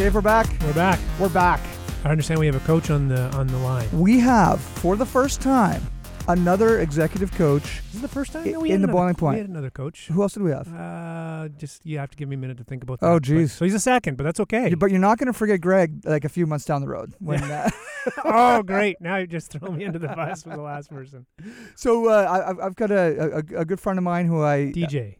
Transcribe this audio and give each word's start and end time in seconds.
Dave, 0.00 0.14
we're 0.14 0.22
back. 0.22 0.46
We're 0.62 0.72
back. 0.72 0.98
We're 1.18 1.28
back. 1.28 1.60
I 2.04 2.08
understand 2.08 2.40
we 2.40 2.46
have 2.46 2.54
a 2.56 2.60
coach 2.60 2.88
on 2.88 3.08
the 3.08 3.24
on 3.36 3.46
the 3.48 3.58
line. 3.58 3.86
We 3.92 4.18
have, 4.20 4.58
for 4.58 4.96
the 4.96 5.04
first 5.04 5.42
time, 5.42 5.82
another 6.26 6.80
executive 6.80 7.30
coach. 7.32 7.82
Is 7.90 7.96
it 7.96 8.00
the 8.00 8.08
first 8.08 8.32
time? 8.32 8.50
No, 8.50 8.60
we 8.60 8.68
in 8.70 8.76
had 8.76 8.80
the 8.80 8.84
another, 8.84 8.92
boiling 8.94 9.14
point. 9.14 9.34
We 9.34 9.40
had 9.40 9.50
another 9.50 9.68
coach. 9.68 10.06
Who 10.06 10.22
else 10.22 10.32
did 10.32 10.42
we 10.42 10.52
have? 10.52 10.74
Uh, 10.74 11.48
just 11.58 11.84
you 11.84 11.98
have 11.98 12.10
to 12.12 12.16
give 12.16 12.30
me 12.30 12.36
a 12.36 12.38
minute 12.38 12.56
to 12.56 12.64
think 12.64 12.82
about 12.82 13.00
that. 13.00 13.06
Oh, 13.08 13.16
but- 13.16 13.24
geez. 13.24 13.52
So 13.52 13.66
he's 13.66 13.74
a 13.74 13.78
second, 13.78 14.16
but 14.16 14.24
that's 14.24 14.40
okay. 14.40 14.74
But 14.74 14.90
you're 14.90 15.00
not 15.00 15.18
going 15.18 15.26
to 15.26 15.34
forget 15.34 15.60
Greg 15.60 16.00
like 16.04 16.24
a 16.24 16.30
few 16.30 16.46
months 16.46 16.64
down 16.64 16.80
the 16.80 16.88
road. 16.88 17.12
When 17.18 17.42
uh, 17.42 17.68
oh, 18.24 18.62
great! 18.62 18.96
Now 19.02 19.18
you 19.18 19.26
just 19.26 19.52
throw 19.52 19.70
me 19.70 19.84
into 19.84 19.98
the 19.98 20.08
bus 20.08 20.46
with 20.46 20.54
the 20.56 20.62
last 20.62 20.88
person. 20.88 21.26
so 21.76 22.08
uh, 22.08 22.22
I, 22.22 22.48
I've- 22.48 22.60
I've 22.62 22.74
got 22.74 22.90
a, 22.90 23.42
a 23.54 23.60
a 23.60 23.64
good 23.66 23.78
friend 23.78 23.98
of 23.98 24.02
mine 24.04 24.24
who 24.24 24.42
I 24.42 24.72
DJ. 24.74 25.16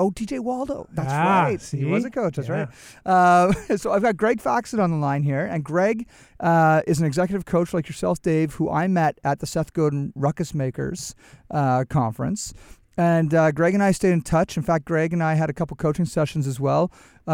Oh 0.00 0.10
DJ 0.10 0.40
Waldo. 0.40 0.88
That's 0.92 1.12
Ah, 1.12 1.42
right. 1.44 1.62
He 1.62 1.84
was 1.84 2.04
a 2.04 2.10
coach. 2.10 2.36
That's 2.36 2.48
Yeah. 2.48 2.66
right. 2.66 2.68
Uh, 3.06 3.52
so 3.76 3.92
I've 3.92 4.02
got 4.02 4.16
Greg 4.16 4.40
Faxon 4.40 4.80
on 4.80 4.90
the 4.90 4.96
line 4.96 5.22
here, 5.22 5.44
and 5.46 5.62
Greg 5.62 6.06
uh, 6.40 6.82
is 6.86 6.98
an 7.00 7.06
executive 7.06 7.44
coach 7.44 7.72
like 7.74 7.86
yourself, 7.88 8.20
Dave, 8.22 8.54
who 8.54 8.70
I 8.70 8.86
met 8.88 9.18
at 9.24 9.40
the 9.40 9.46
Seth 9.46 9.72
Godin 9.72 10.12
Ruckus 10.16 10.54
Makers 10.54 11.14
uh, 11.50 11.84
conference. 11.88 12.52
And 12.96 13.32
uh, 13.34 13.50
Greg 13.52 13.74
and 13.74 13.82
I 13.82 13.92
stayed 13.92 14.12
in 14.12 14.20
touch. 14.22 14.56
In 14.56 14.62
fact, 14.62 14.84
Greg 14.84 15.12
and 15.12 15.22
I 15.22 15.34
had 15.34 15.48
a 15.48 15.54
couple 15.54 15.76
coaching 15.76 16.04
sessions 16.06 16.46
as 16.46 16.58
well. 16.58 16.90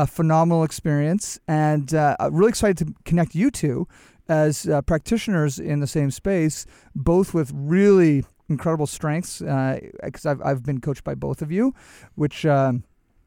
Phenomenal 0.06 0.62
experience, 0.62 1.41
and 1.48 1.95
uh, 1.95 2.17
really 2.30 2.51
excited 2.51 2.77
to 2.86 2.92
connect 3.05 3.34
you 3.34 3.51
two 3.51 3.89
as 4.28 4.69
uh, 4.69 4.83
practitioners 4.83 5.58
in 5.58 5.80
the 5.80 5.86
same 5.86 6.11
space, 6.11 6.67
both 6.95 7.33
with 7.33 7.51
really 7.55 8.25
incredible 8.48 8.86
strengths. 8.86 9.39
Because 9.41 10.27
I've 10.27 10.42
I've 10.42 10.62
been 10.62 10.80
coached 10.80 11.05
by 11.05 11.14
both 11.14 11.42
of 11.42 11.50
you, 11.50 11.75
which 12.14 12.47
um, 12.47 12.84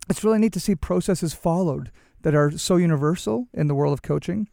it's 0.09 0.23
really 0.23 0.39
neat 0.39 0.53
to 0.53 0.59
see 0.59 0.75
processes 0.75 1.33
followed 1.33 1.91
that 2.21 2.35
are 2.35 2.51
so 2.51 2.75
universal 2.75 3.47
in 3.53 3.67
the 3.67 3.75
world 3.75 3.93
of 3.93 4.01
coaching. 4.01 4.49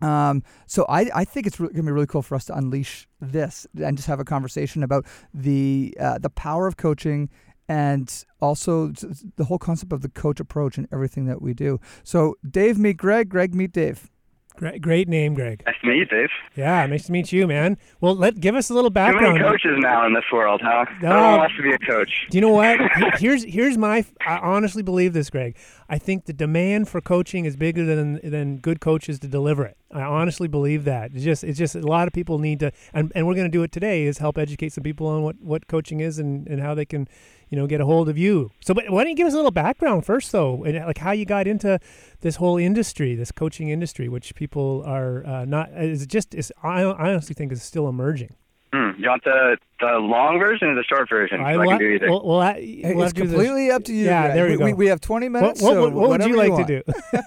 Um, 0.00 0.44
so 0.66 0.86
I, 0.88 1.10
I 1.14 1.24
think 1.24 1.46
it's 1.46 1.58
gonna 1.58 1.72
be 1.72 1.90
really 1.90 2.06
cool 2.06 2.22
for 2.22 2.34
us 2.34 2.44
to 2.46 2.56
unleash 2.56 3.08
this 3.20 3.66
and 3.82 3.96
just 3.96 4.08
have 4.08 4.20
a 4.20 4.24
conversation 4.24 4.82
about 4.82 5.06
the 5.34 5.96
uh, 5.98 6.18
the 6.18 6.30
power 6.30 6.66
of 6.66 6.76
coaching 6.76 7.30
and 7.68 8.24
also 8.40 8.92
the 9.36 9.44
whole 9.44 9.58
concept 9.58 9.92
of 9.92 10.02
the 10.02 10.08
coach 10.08 10.40
approach 10.40 10.78
and 10.78 10.88
everything 10.92 11.26
that 11.26 11.42
we 11.42 11.52
do. 11.52 11.80
So 12.02 12.36
Dave 12.48 12.78
meet 12.78 12.96
Greg, 12.96 13.28
Greg 13.28 13.54
meet 13.54 13.72
Dave. 13.72 14.10
Great, 14.58 14.82
great 14.82 15.08
name, 15.08 15.34
Greg. 15.34 15.62
Nice 15.66 15.76
to 15.82 15.86
meet 15.86 15.98
you, 15.98 16.04
Dave. 16.04 16.30
Yeah, 16.56 16.84
nice 16.86 17.06
to 17.06 17.12
meet 17.12 17.30
you, 17.30 17.46
man. 17.46 17.78
Well, 18.00 18.16
let 18.16 18.40
give 18.40 18.56
us 18.56 18.70
a 18.70 18.74
little 18.74 18.90
Too 18.90 19.12
many 19.12 19.38
coaches 19.38 19.78
now 19.78 20.04
in 20.04 20.14
this 20.14 20.24
world, 20.32 20.60
huh? 20.64 20.84
No. 21.00 21.10
No 21.10 21.22
one 21.22 21.38
wants 21.38 21.56
to 21.56 21.62
be 21.62 21.70
a 21.70 21.78
coach. 21.78 22.26
Do 22.28 22.36
you 22.36 22.42
know 22.42 22.50
what? 22.50 22.80
Here's 23.18 23.44
here's 23.44 23.78
my. 23.78 24.04
I 24.26 24.38
honestly 24.38 24.82
believe 24.82 25.12
this, 25.12 25.30
Greg. 25.30 25.56
I 25.88 25.98
think 25.98 26.24
the 26.24 26.32
demand 26.32 26.88
for 26.88 27.00
coaching 27.00 27.44
is 27.44 27.54
bigger 27.54 27.84
than 27.86 28.18
than 28.28 28.58
good 28.58 28.80
coaches 28.80 29.20
to 29.20 29.28
deliver 29.28 29.64
it. 29.64 29.76
I 29.92 30.02
honestly 30.02 30.48
believe 30.48 30.84
that. 30.84 31.12
It's 31.14 31.24
just 31.24 31.44
it's 31.44 31.58
just 31.58 31.76
a 31.76 31.80
lot 31.80 32.08
of 32.08 32.12
people 32.12 32.40
need 32.40 32.58
to, 32.60 32.72
and, 32.92 33.12
and 33.14 33.28
we're 33.28 33.34
going 33.34 33.50
to 33.50 33.56
do 33.56 33.62
it 33.62 33.70
today. 33.70 34.02
Is 34.02 34.18
help 34.18 34.38
educate 34.38 34.72
some 34.72 34.82
people 34.82 35.06
on 35.06 35.22
what 35.22 35.36
what 35.40 35.68
coaching 35.68 36.00
is 36.00 36.18
and 36.18 36.48
and 36.48 36.60
how 36.60 36.74
they 36.74 36.84
can, 36.84 37.06
you 37.50 37.56
know, 37.58 37.66
get 37.66 37.80
a 37.80 37.84
hold 37.86 38.08
of 38.08 38.16
you. 38.18 38.50
So, 38.60 38.74
but 38.74 38.90
why 38.90 39.02
don't 39.04 39.10
you 39.10 39.16
give 39.16 39.26
us 39.26 39.32
a 39.32 39.36
little 39.36 39.50
background 39.50 40.04
first, 40.06 40.30
though, 40.32 40.64
and 40.64 40.76
like 40.86 40.98
how 40.98 41.12
you 41.12 41.24
got 41.24 41.46
into 41.46 41.78
this 42.20 42.36
whole 42.36 42.56
industry, 42.58 43.14
this 43.14 43.32
coaching 43.32 43.68
industry, 43.70 44.08
which 44.08 44.34
people 44.34 44.82
are 44.86 45.24
uh, 45.26 45.44
not. 45.44 45.70
Is 45.72 46.06
just 46.06 46.34
is 46.34 46.52
I 46.62 46.82
I 46.82 47.10
honestly 47.10 47.34
think 47.34 47.52
is 47.52 47.62
still 47.62 47.88
emerging. 47.88 48.34
Hmm. 48.72 48.90
You 48.98 49.08
want 49.08 49.24
the 49.24 49.56
the 49.80 49.92
long 49.98 50.38
version 50.38 50.68
or 50.68 50.74
the 50.74 50.84
short 50.84 51.08
version? 51.08 51.40
I 51.40 51.54
So 51.54 51.60
I 51.62 51.66
can 51.68 51.78
do 51.78 51.86
either. 51.86 52.10
well, 52.10 52.22
well, 52.26 52.40
I, 52.40 52.52
Hey, 52.54 52.92
we'll 52.94 53.04
it's 53.04 53.12
have 53.12 53.14
to 53.14 53.20
do 53.22 53.22
this- 53.28 53.32
completely 53.32 53.70
up 53.70 53.84
to 53.84 53.94
you. 53.94 54.04
Yeah, 54.04 54.22
Greg. 54.24 54.34
there 54.34 54.48
you 54.50 54.58
we, 54.58 54.64
We, 54.64 54.70
go. 54.72 54.76
we 54.76 54.86
have 54.88 55.00
20 55.00 55.28
minutes. 55.30 55.62
what, 55.62 55.72
so 55.72 55.80
what, 55.84 55.92
what 55.94 56.08
would 56.10 56.24
you 56.26 56.36
like 56.36 56.50
want. 56.52 56.66
to 56.66 56.82
do? 56.82 56.92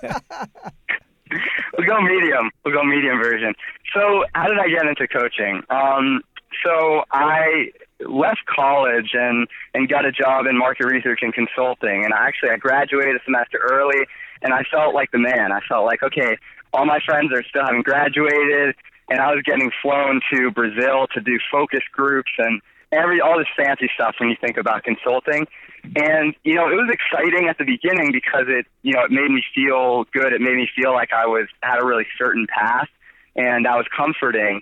we'll 1.78 1.88
go 1.88 2.02
medium. 2.02 2.52
We'll 2.64 2.74
go 2.74 2.84
medium 2.84 3.18
version. 3.22 3.54
So, 3.94 4.24
how 4.34 4.48
did 4.48 4.60
I 4.60 4.68
get 4.70 4.86
into 4.86 5.08
coaching? 5.08 5.62
Um, 5.70 6.22
so 6.66 7.04
I 7.12 7.72
left 8.08 8.46
college 8.46 9.12
and 9.14 9.48
and 9.74 9.90
got 9.90 10.06
a 10.06 10.12
job 10.12 10.46
in 10.46 10.58
market 10.58 10.86
research 10.86 11.20
and 11.22 11.34
consulting. 11.34 12.04
And 12.04 12.14
actually 12.14 12.50
I 12.50 12.58
graduated 12.58 13.16
a 13.16 13.24
semester 13.26 13.60
early, 13.60 14.06
and 14.42 14.54
I 14.54 14.64
felt 14.72 14.94
like 14.94 15.12
the 15.12 15.20
man. 15.20 15.52
I 15.52 15.60
felt 15.68 15.86
like 15.86 16.04
okay, 16.04 16.38
all 16.74 16.86
my 16.86 17.00
friends 17.06 17.32
are 17.34 17.44
still 17.44 17.66
having 17.66 17.82
graduated, 17.82 18.76
and 19.10 19.20
I 19.20 19.32
was 19.32 19.44
getting 19.44 19.72
flown 19.82 20.22
to 20.34 20.52
Brazil 20.52 21.08
to 21.14 21.22
do 21.22 21.38
focus 21.52 21.82
groups 21.92 22.32
and 22.38 22.62
every 22.92 23.22
all 23.22 23.38
this 23.38 23.48
fancy 23.56 23.90
stuff 23.94 24.16
when 24.20 24.30
you 24.30 24.36
think 24.40 24.58
about 24.58 24.84
consulting. 24.84 25.48
And 25.96 26.36
you 26.44 26.56
know, 26.56 26.70
it 26.70 26.76
was 26.76 26.90
exciting 26.92 27.48
at 27.50 27.58
the 27.58 27.66
beginning 27.66 28.12
because 28.12 28.46
it 28.48 28.66
you 28.84 28.94
know 28.94 29.04
it 29.04 29.12
made 29.12 29.32
me 29.32 29.44
feel 29.54 30.06
good. 30.14 30.34
It 30.34 30.42
made 30.42 30.56
me 30.56 30.70
feel 30.76 30.94
like 30.94 31.12
I 31.14 31.26
was 31.26 31.48
had 31.64 31.82
a 31.82 31.86
really 31.86 32.06
certain 32.18 32.48
path, 32.48 32.90
and 33.36 33.66
that 33.66 33.76
was 33.76 33.86
comforting. 33.96 34.62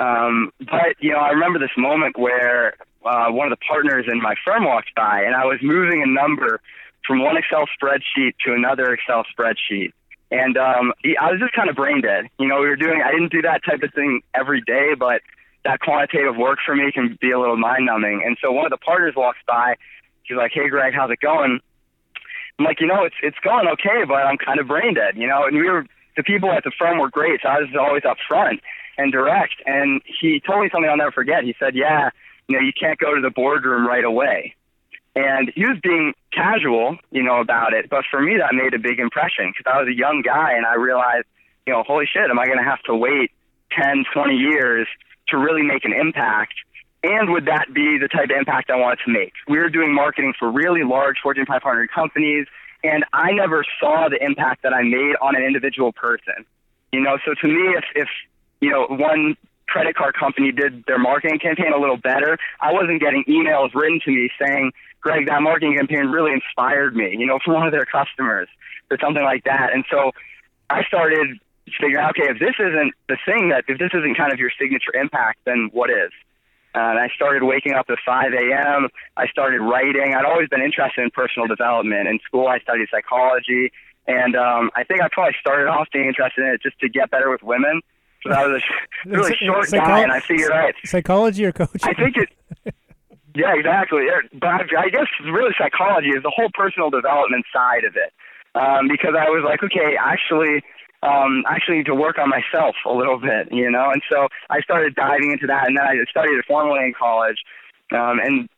Um, 0.00 0.52
but 0.60 0.96
you 1.00 1.12
know, 1.12 1.18
I 1.18 1.30
remember 1.30 1.58
this 1.58 1.76
moment 1.76 2.18
where 2.18 2.74
uh, 3.04 3.30
one 3.30 3.50
of 3.50 3.58
the 3.58 3.64
partners 3.64 4.06
in 4.10 4.20
my 4.20 4.34
firm 4.44 4.64
walked 4.64 4.94
by, 4.94 5.22
and 5.22 5.34
I 5.34 5.44
was 5.44 5.58
moving 5.62 6.02
a 6.02 6.06
number 6.06 6.60
from 7.06 7.22
one 7.22 7.36
Excel 7.36 7.66
spreadsheet 7.80 8.34
to 8.44 8.52
another 8.52 8.92
Excel 8.92 9.24
spreadsheet. 9.24 9.92
And 10.30 10.58
um, 10.58 10.92
I 11.20 11.30
was 11.32 11.40
just 11.40 11.54
kind 11.54 11.70
of 11.70 11.76
brain 11.76 12.02
dead. 12.02 12.26
You 12.38 12.48
know, 12.48 12.60
we 12.60 12.68
were 12.68 12.76
doing. 12.76 13.02
I 13.04 13.10
didn't 13.10 13.32
do 13.32 13.42
that 13.42 13.62
type 13.64 13.82
of 13.82 13.92
thing 13.94 14.20
every 14.34 14.60
day, 14.60 14.94
but 14.98 15.22
that 15.64 15.80
quantitative 15.80 16.36
work 16.36 16.58
for 16.64 16.76
me 16.76 16.92
can 16.92 17.18
be 17.20 17.30
a 17.30 17.40
little 17.40 17.56
mind 17.56 17.86
numbing. 17.86 18.22
And 18.24 18.36
so 18.40 18.52
one 18.52 18.66
of 18.66 18.70
the 18.70 18.78
partners 18.78 19.14
walks 19.16 19.38
by. 19.46 19.76
She's 20.24 20.36
like, 20.36 20.52
"Hey, 20.52 20.68
Greg, 20.68 20.92
how's 20.94 21.10
it 21.10 21.20
going?" 21.20 21.60
I'm 22.58 22.64
like, 22.64 22.80
"You 22.80 22.86
know, 22.86 23.04
it's 23.04 23.16
it's 23.22 23.38
going 23.42 23.66
okay, 23.68 24.04
but 24.06 24.26
I'm 24.26 24.36
kind 24.36 24.60
of 24.60 24.68
brain 24.68 24.94
dead." 24.94 25.16
You 25.16 25.26
know, 25.26 25.46
and 25.46 25.56
we 25.56 25.68
were 25.68 25.86
the 26.16 26.22
people 26.22 26.52
at 26.52 26.62
the 26.62 26.72
firm 26.78 26.98
were 26.98 27.08
great, 27.08 27.40
so 27.42 27.48
I 27.48 27.60
was 27.60 27.70
always 27.80 28.04
up 28.04 28.18
front 28.28 28.60
and 28.98 29.12
direct. 29.12 29.54
And 29.64 30.02
he 30.20 30.40
told 30.44 30.62
me 30.62 30.68
something 30.70 30.90
I'll 30.90 30.96
never 30.96 31.12
forget. 31.12 31.44
He 31.44 31.54
said, 31.58 31.74
"Yeah, 31.74 32.10
you 32.48 32.56
know, 32.56 32.62
you 32.62 32.72
can't 32.78 32.98
go 32.98 33.14
to 33.14 33.20
the 33.20 33.30
boardroom 33.30 33.86
right 33.86 34.04
away." 34.04 34.54
And 35.16 35.50
he 35.54 35.64
was 35.64 35.78
being 35.82 36.14
casual, 36.32 36.98
you 37.10 37.22
know, 37.22 37.40
about 37.40 37.72
it. 37.72 37.88
But 37.88 38.04
for 38.10 38.20
me, 38.20 38.36
that 38.36 38.54
made 38.54 38.74
a 38.74 38.78
big 38.78 39.00
impression 39.00 39.50
because 39.50 39.72
I 39.72 39.80
was 39.80 39.88
a 39.88 39.96
young 39.96 40.22
guy 40.22 40.52
and 40.52 40.66
I 40.66 40.74
realized, 40.74 41.26
you 41.66 41.72
know, 41.72 41.82
holy 41.82 42.06
shit, 42.06 42.30
am 42.30 42.38
I 42.38 42.46
going 42.46 42.58
to 42.58 42.64
have 42.64 42.82
to 42.82 42.94
wait 42.94 43.32
10, 43.72 44.04
20 44.12 44.34
years 44.36 44.86
to 45.28 45.38
really 45.38 45.62
make 45.62 45.84
an 45.84 45.92
impact? 45.92 46.54
And 47.02 47.30
would 47.30 47.46
that 47.46 47.72
be 47.72 47.98
the 47.98 48.08
type 48.08 48.30
of 48.30 48.36
impact 48.36 48.70
I 48.70 48.76
wanted 48.76 49.00
to 49.06 49.12
make? 49.12 49.32
We 49.48 49.58
were 49.58 49.70
doing 49.70 49.94
marketing 49.94 50.34
for 50.38 50.50
really 50.50 50.84
large 50.84 51.16
Fortune 51.22 51.46
500 51.46 51.90
companies, 51.90 52.46
and 52.84 53.04
I 53.12 53.32
never 53.32 53.64
saw 53.80 54.08
the 54.08 54.22
impact 54.22 54.62
that 54.62 54.72
I 54.72 54.82
made 54.82 55.14
on 55.20 55.36
an 55.36 55.42
individual 55.42 55.92
person. 55.92 56.44
You 56.92 57.00
know, 57.00 57.18
so 57.24 57.34
to 57.34 57.46
me, 57.46 57.74
if, 57.76 57.84
if 57.94 58.08
you 58.60 58.70
know, 58.70 58.86
one 58.88 59.36
credit 59.68 59.94
card 59.94 60.14
company 60.18 60.50
did 60.50 60.84
their 60.86 60.98
marketing 60.98 61.38
campaign 61.38 61.72
a 61.76 61.78
little 61.78 61.98
better, 61.98 62.38
I 62.60 62.72
wasn't 62.72 63.00
getting 63.00 63.24
emails 63.28 63.74
written 63.74 64.00
to 64.04 64.10
me 64.10 64.30
saying, 64.40 64.72
Greg, 65.00 65.26
that 65.26 65.42
marketing 65.42 65.76
campaign 65.76 66.06
really 66.06 66.32
inspired 66.32 66.96
me, 66.96 67.14
you 67.16 67.26
know, 67.26 67.38
from 67.44 67.54
one 67.54 67.66
of 67.66 67.72
their 67.72 67.84
customers 67.84 68.48
or 68.90 68.96
something 69.00 69.22
like 69.22 69.44
that. 69.44 69.70
And 69.72 69.84
so 69.90 70.12
I 70.70 70.82
started 70.84 71.38
figuring 71.78 71.96
out, 71.96 72.10
okay, 72.10 72.30
if 72.30 72.38
this 72.40 72.56
isn't 72.58 72.94
the 73.08 73.18
thing 73.24 73.50
that, 73.50 73.64
if 73.68 73.78
this 73.78 73.90
isn't 73.92 74.16
kind 74.16 74.32
of 74.32 74.38
your 74.38 74.50
signature 74.58 74.94
impact, 74.94 75.40
then 75.44 75.68
what 75.72 75.90
is? 75.90 76.10
And 76.74 76.98
I 76.98 77.08
started 77.14 77.42
waking 77.44 77.72
up 77.72 77.86
at 77.88 77.98
5 78.04 78.32
a.m. 78.32 78.88
I 79.16 79.26
started 79.28 79.60
writing. 79.60 80.14
I'd 80.14 80.24
always 80.24 80.48
been 80.48 80.62
interested 80.62 81.02
in 81.02 81.10
personal 81.10 81.48
development. 81.48 82.08
In 82.08 82.18
school, 82.24 82.46
I 82.46 82.58
studied 82.60 82.88
psychology. 82.90 83.72
And 84.06 84.36
um, 84.36 84.70
I 84.76 84.84
think 84.84 85.00
I 85.00 85.08
probably 85.10 85.34
started 85.40 85.68
off 85.68 85.88
being 85.92 86.06
interested 86.06 86.44
in 86.44 86.54
it 86.54 86.62
just 86.62 86.78
to 86.80 86.88
get 86.88 87.10
better 87.10 87.30
with 87.30 87.42
women. 87.42 87.80
So 88.22 88.30
I 88.30 88.46
was 88.46 88.62
a 89.06 89.08
really 89.08 89.36
short 89.36 89.66
psycholo- 89.68 89.86
guy, 89.86 90.02
and 90.02 90.12
I 90.12 90.20
figured, 90.20 90.50
right, 90.50 90.74
Psychology 90.84 91.44
or 91.44 91.52
coaching? 91.52 91.80
I 91.82 91.94
think 91.94 92.16
it. 92.16 92.74
Yeah, 93.34 93.54
exactly. 93.54 94.06
But 94.32 94.48
I, 94.48 94.86
I 94.86 94.88
guess 94.88 95.06
really 95.24 95.54
psychology 95.56 96.08
is 96.08 96.22
the 96.22 96.32
whole 96.34 96.48
personal 96.54 96.90
development 96.90 97.44
side 97.54 97.84
of 97.84 97.94
it, 97.94 98.12
um, 98.58 98.88
because 98.88 99.14
I 99.16 99.30
was 99.30 99.44
like, 99.44 99.62
okay, 99.62 99.96
actually, 100.00 100.62
um, 101.02 101.44
I 101.46 101.54
actually 101.54 101.78
need 101.78 101.86
to 101.86 101.94
work 101.94 102.18
on 102.18 102.28
myself 102.28 102.74
a 102.84 102.92
little 102.92 103.20
bit, 103.20 103.52
you 103.52 103.70
know. 103.70 103.90
And 103.92 104.02
so 104.10 104.26
I 104.50 104.60
started 104.60 104.96
diving 104.96 105.30
into 105.30 105.46
that, 105.46 105.68
and 105.68 105.76
then 105.76 105.84
I 105.84 105.94
studied 106.10 106.34
it 106.34 106.44
formally 106.48 106.80
in 106.80 106.94
college, 106.98 107.38
um, 107.92 108.18
and 108.18 108.48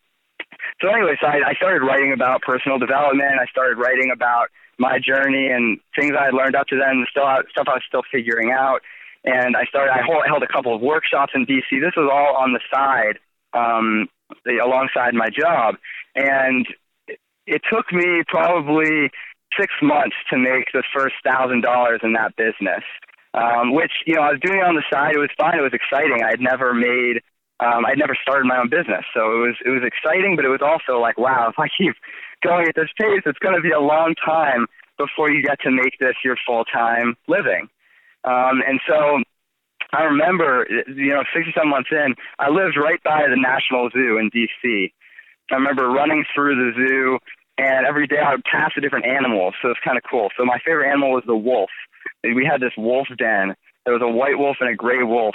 so 0.81 0.89
anyway, 0.89 1.17
so 1.21 1.27
I, 1.27 1.51
I 1.51 1.55
started 1.55 1.85
writing 1.85 2.13
about 2.13 2.43
personal 2.43 2.79
development. 2.79 3.39
I 3.41 3.47
started 3.47 3.77
writing 3.77 4.11
about 4.11 4.49
my 4.79 4.99
journey 4.99 5.49
and 5.49 5.79
things 5.95 6.13
I 6.19 6.27
had 6.27 6.35
learned 6.35 6.57
up 6.57 6.67
to 6.69 6.77
then, 6.77 7.05
still 7.11 7.29
stuff 7.51 7.67
I 7.69 7.75
was 7.75 7.83
still 7.87 8.03
figuring 8.11 8.51
out. 8.51 8.81
And 9.25 9.57
I 9.57 9.65
started. 9.65 9.93
I 9.93 10.01
held 10.27 10.43
a 10.43 10.47
couple 10.47 10.75
of 10.75 10.81
workshops 10.81 11.33
in 11.35 11.45
DC. 11.45 11.69
This 11.71 11.93
was 11.97 12.09
all 12.11 12.37
on 12.37 12.53
the 12.53 12.61
side, 12.73 13.19
um, 13.53 14.09
alongside 14.47 15.13
my 15.13 15.29
job, 15.29 15.77
and 16.15 16.67
it 17.47 17.63
took 17.71 17.93
me 17.93 18.23
probably 18.27 19.11
six 19.59 19.75
months 19.83 20.17
to 20.31 20.39
make 20.39 20.73
the 20.73 20.83
first 20.95 21.17
thousand 21.25 21.63
dollars 21.63 22.01
in 22.03 22.15
that 22.15 22.37
business. 22.37 22.85
Um, 23.33 23.75
which 23.75 23.93
you 24.07 24.15
know 24.15 24.23
I 24.23 24.33
was 24.33 24.41
doing 24.43 24.59
it 24.59 24.65
on 24.65 24.75
the 24.75 24.83
side. 24.93 25.15
It 25.15 25.21
was 25.21 25.31
fine. 25.39 25.59
It 25.59 25.63
was 25.63 25.75
exciting. 25.75 26.25
I 26.25 26.31
had 26.31 26.41
never 26.41 26.75
made. 26.75 27.23
Um, 27.61 27.85
I'd 27.87 27.99
never 27.99 28.17
started 28.21 28.49
my 28.49 28.59
own 28.59 28.71
business, 28.71 29.05
so 29.15 29.21
it 29.37 29.39
was 29.39 29.57
it 29.65 29.71
was 29.71 29.85
exciting, 29.85 30.35
but 30.35 30.45
it 30.45 30.49
was 30.49 30.65
also 30.65 30.99
like, 30.99 31.19
wow, 31.19 31.49
if 31.53 31.59
I 31.59 31.69
keep 31.69 31.95
going 32.43 32.67
at 32.67 32.75
this 32.75 32.91
pace, 32.99 33.23
it's 33.27 33.39
going 33.39 33.55
to 33.55 33.61
be 33.61 33.71
a 33.71 33.79
long 33.79 34.15
time 34.17 34.67
before 34.99 35.31
you 35.31 35.43
get 35.43 35.61
to 35.61 35.71
make 35.71 35.99
this 36.01 36.15
your 36.25 36.37
full 36.47 36.65
time 36.65 37.17
living. 37.29 37.69
Um, 38.25 38.63
and 38.67 38.81
so 38.87 39.23
I 39.93 40.05
remember, 40.05 40.67
you 40.89 41.11
know, 41.11 41.25
67 41.35 41.69
months 41.69 41.91
in, 41.91 42.15
I 42.39 42.51
lived 42.51 42.77
right 42.77 43.03
by 43.03 43.27
the 43.29 43.37
National 43.37 43.91
Zoo 43.91 44.19
in 44.19 44.31
D.C. 44.31 44.93
I 45.51 45.55
remember 45.55 45.89
running 45.89 46.25
through 46.35 46.55
the 46.55 46.73
zoo, 46.77 47.19
and 47.59 47.87
every 47.87 48.07
day 48.07 48.19
I 48.19 48.33
would 48.33 48.45
pass 48.45 48.71
a 48.77 48.81
different 48.81 49.07
animal, 49.07 49.53
so 49.61 49.71
it's 49.71 49.81
kind 49.85 49.99
of 49.99 50.05
cool. 50.09 50.29
So 50.37 50.45
my 50.45 50.59
favorite 50.65 50.89
animal 50.89 51.13
was 51.13 51.25
the 51.27 51.37
wolf. 51.37 51.71
We 52.23 52.47
had 52.47 52.61
this 52.61 52.73
wolf 52.77 53.09
den. 53.19 53.57
There 53.85 53.95
was 53.95 54.03
a 54.03 54.09
white 54.09 54.39
wolf 54.39 54.59
and 54.61 54.71
a 54.71 54.77
gray 54.77 55.03
wolf. 55.03 55.35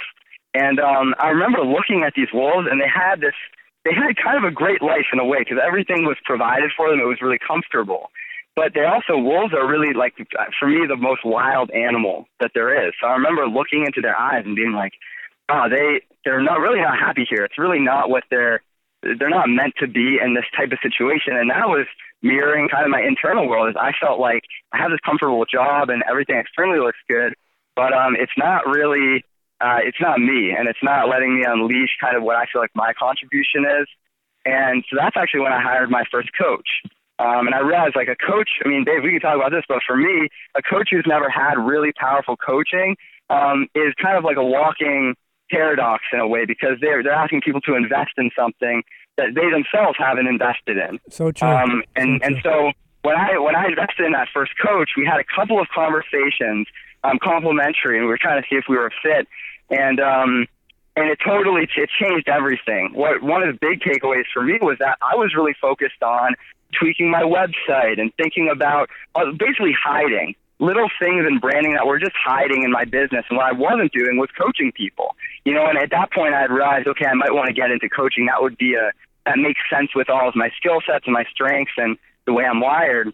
And 0.54 0.80
um, 0.80 1.14
I 1.18 1.28
remember 1.28 1.60
looking 1.60 2.04
at 2.06 2.14
these 2.14 2.32
wolves, 2.32 2.66
and 2.70 2.80
they 2.80 2.88
had 2.88 3.20
this, 3.20 3.34
they 3.84 3.92
had 3.92 4.16
kind 4.16 4.38
of 4.38 4.44
a 4.44 4.54
great 4.54 4.80
life 4.80 5.12
in 5.12 5.18
a 5.18 5.24
way 5.24 5.40
because 5.40 5.58
everything 5.62 6.04
was 6.04 6.16
provided 6.24 6.70
for 6.74 6.88
them. 6.88 7.00
It 7.00 7.04
was 7.04 7.20
really 7.20 7.38
comfortable. 7.38 8.10
But 8.56 8.72
they 8.74 8.84
also, 8.84 9.20
wolves 9.20 9.52
are 9.52 9.68
really 9.68 9.92
like, 9.92 10.14
for 10.58 10.66
me, 10.66 10.86
the 10.88 10.96
most 10.96 11.20
wild 11.24 11.70
animal 11.70 12.24
that 12.40 12.52
there 12.54 12.88
is. 12.88 12.94
So 12.98 13.06
I 13.06 13.12
remember 13.12 13.46
looking 13.46 13.84
into 13.84 14.00
their 14.00 14.18
eyes 14.18 14.44
and 14.46 14.56
being 14.56 14.72
like, 14.72 14.92
oh, 15.50 15.68
they, 15.68 16.00
they're 16.24 16.42
not 16.42 16.60
really 16.60 16.80
not 16.80 16.98
happy 16.98 17.26
here. 17.28 17.44
It's 17.44 17.58
really 17.58 17.80
not 17.80 18.08
what 18.08 18.24
they're, 18.30 18.62
they're 19.02 19.28
not 19.28 19.50
meant 19.50 19.74
to 19.80 19.86
be 19.86 20.18
in 20.24 20.32
this 20.32 20.46
type 20.56 20.72
of 20.72 20.78
situation. 20.82 21.36
And 21.36 21.50
that 21.50 21.68
was 21.68 21.86
mirroring 22.22 22.70
kind 22.70 22.84
of 22.86 22.90
my 22.90 23.02
internal 23.02 23.46
world 23.46 23.68
is 23.68 23.76
I 23.78 23.92
felt 24.00 24.18
like 24.18 24.42
I 24.72 24.78
have 24.78 24.90
this 24.90 25.04
comfortable 25.04 25.44
job 25.44 25.90
and 25.90 26.02
everything 26.08 26.36
externally 26.38 26.80
looks 26.80 26.98
good, 27.08 27.34
but 27.76 27.92
um, 27.92 28.16
it's 28.18 28.32
not 28.38 28.66
really, 28.66 29.22
uh, 29.60 29.84
it's 29.84 30.00
not 30.00 30.18
me 30.18 30.56
and 30.56 30.66
it's 30.66 30.82
not 30.82 31.10
letting 31.10 31.36
me 31.38 31.44
unleash 31.46 31.90
kind 32.00 32.16
of 32.16 32.22
what 32.22 32.36
I 32.36 32.46
feel 32.50 32.62
like 32.62 32.74
my 32.74 32.94
contribution 32.98 33.68
is. 33.68 33.86
And 34.46 34.82
so 34.88 34.96
that's 34.98 35.16
actually 35.16 35.40
when 35.40 35.52
I 35.52 35.60
hired 35.60 35.90
my 35.90 36.04
first 36.10 36.30
coach. 36.38 36.80
Um, 37.18 37.46
and 37.46 37.54
I 37.54 37.60
realized 37.60 37.96
like 37.96 38.08
a 38.08 38.16
coach, 38.16 38.50
I 38.64 38.68
mean, 38.68 38.84
Dave, 38.84 39.02
we 39.02 39.10
can 39.10 39.20
talk 39.20 39.36
about 39.36 39.50
this, 39.50 39.64
but 39.68 39.78
for 39.86 39.96
me, 39.96 40.28
a 40.54 40.62
coach 40.62 40.88
who's 40.90 41.06
never 41.06 41.30
had 41.30 41.54
really 41.54 41.92
powerful 41.92 42.36
coaching 42.36 42.96
um, 43.30 43.68
is 43.74 43.94
kind 44.02 44.18
of 44.18 44.24
like 44.24 44.36
a 44.36 44.44
walking 44.44 45.14
paradox 45.50 46.04
in 46.12 46.20
a 46.20 46.28
way 46.28 46.44
because 46.44 46.76
they're, 46.80 47.02
they're 47.02 47.12
asking 47.12 47.40
people 47.40 47.60
to 47.62 47.74
invest 47.74 48.12
in 48.18 48.30
something 48.36 48.82
that 49.16 49.28
they 49.34 49.48
themselves 49.48 49.96
haven't 49.98 50.26
invested 50.26 50.76
in. 50.76 50.98
So 51.08 51.32
true. 51.32 51.48
Um, 51.48 51.82
and, 51.96 52.20
so 52.20 52.26
and 52.26 52.36
so 52.42 52.72
when 53.02 53.16
I, 53.16 53.38
when 53.38 53.56
I 53.56 53.66
invested 53.66 54.04
in 54.04 54.12
that 54.12 54.28
first 54.34 54.52
coach, 54.62 54.90
we 54.96 55.06
had 55.06 55.18
a 55.18 55.24
couple 55.24 55.58
of 55.58 55.68
conversations, 55.74 56.66
um, 57.02 57.18
complimentary, 57.22 57.96
and 57.96 58.04
we 58.04 58.10
were 58.10 58.18
trying 58.20 58.42
to 58.42 58.48
see 58.50 58.56
if 58.56 58.64
we 58.68 58.76
were 58.76 58.88
a 58.88 58.96
fit. 59.02 59.26
And, 59.70 60.00
um, 60.00 60.46
and 60.96 61.10
it 61.10 61.18
totally 61.24 61.68
it 61.76 61.90
changed 62.00 62.28
everything. 62.28 62.90
What 62.94 63.22
one 63.22 63.42
of 63.42 63.52
the 63.52 63.58
big 63.60 63.80
takeaways 63.80 64.24
for 64.32 64.42
me 64.42 64.58
was 64.60 64.78
that 64.80 64.96
I 65.02 65.14
was 65.14 65.34
really 65.36 65.54
focused 65.60 66.02
on 66.02 66.34
tweaking 66.78 67.10
my 67.10 67.22
website 67.22 68.00
and 68.00 68.12
thinking 68.16 68.48
about 68.50 68.90
uh, 69.14 69.32
basically 69.38 69.74
hiding 69.82 70.34
little 70.58 70.88
things 70.98 71.26
in 71.28 71.38
branding 71.38 71.74
that 71.74 71.86
were 71.86 71.98
just 71.98 72.16
hiding 72.24 72.62
in 72.62 72.70
my 72.70 72.84
business. 72.84 73.24
And 73.28 73.36
what 73.36 73.46
I 73.46 73.52
wasn't 73.52 73.92
doing 73.92 74.16
was 74.16 74.30
coaching 74.38 74.72
people. 74.72 75.14
You 75.44 75.54
know, 75.54 75.66
and 75.66 75.78
at 75.78 75.90
that 75.90 76.12
point 76.12 76.34
I 76.34 76.40
had 76.40 76.50
realized, 76.50 76.88
okay, 76.88 77.06
I 77.06 77.14
might 77.14 77.32
want 77.32 77.48
to 77.48 77.52
get 77.52 77.70
into 77.70 77.88
coaching. 77.88 78.26
That 78.26 78.40
would 78.40 78.56
be 78.56 78.74
a 78.74 78.92
that 79.26 79.38
makes 79.38 79.60
sense 79.68 79.90
with 79.94 80.08
all 80.08 80.28
of 80.28 80.36
my 80.36 80.50
skill 80.56 80.80
sets 80.86 81.04
and 81.06 81.12
my 81.12 81.24
strengths 81.32 81.72
and 81.76 81.98
the 82.26 82.32
way 82.32 82.44
I'm 82.44 82.60
wired. 82.60 83.12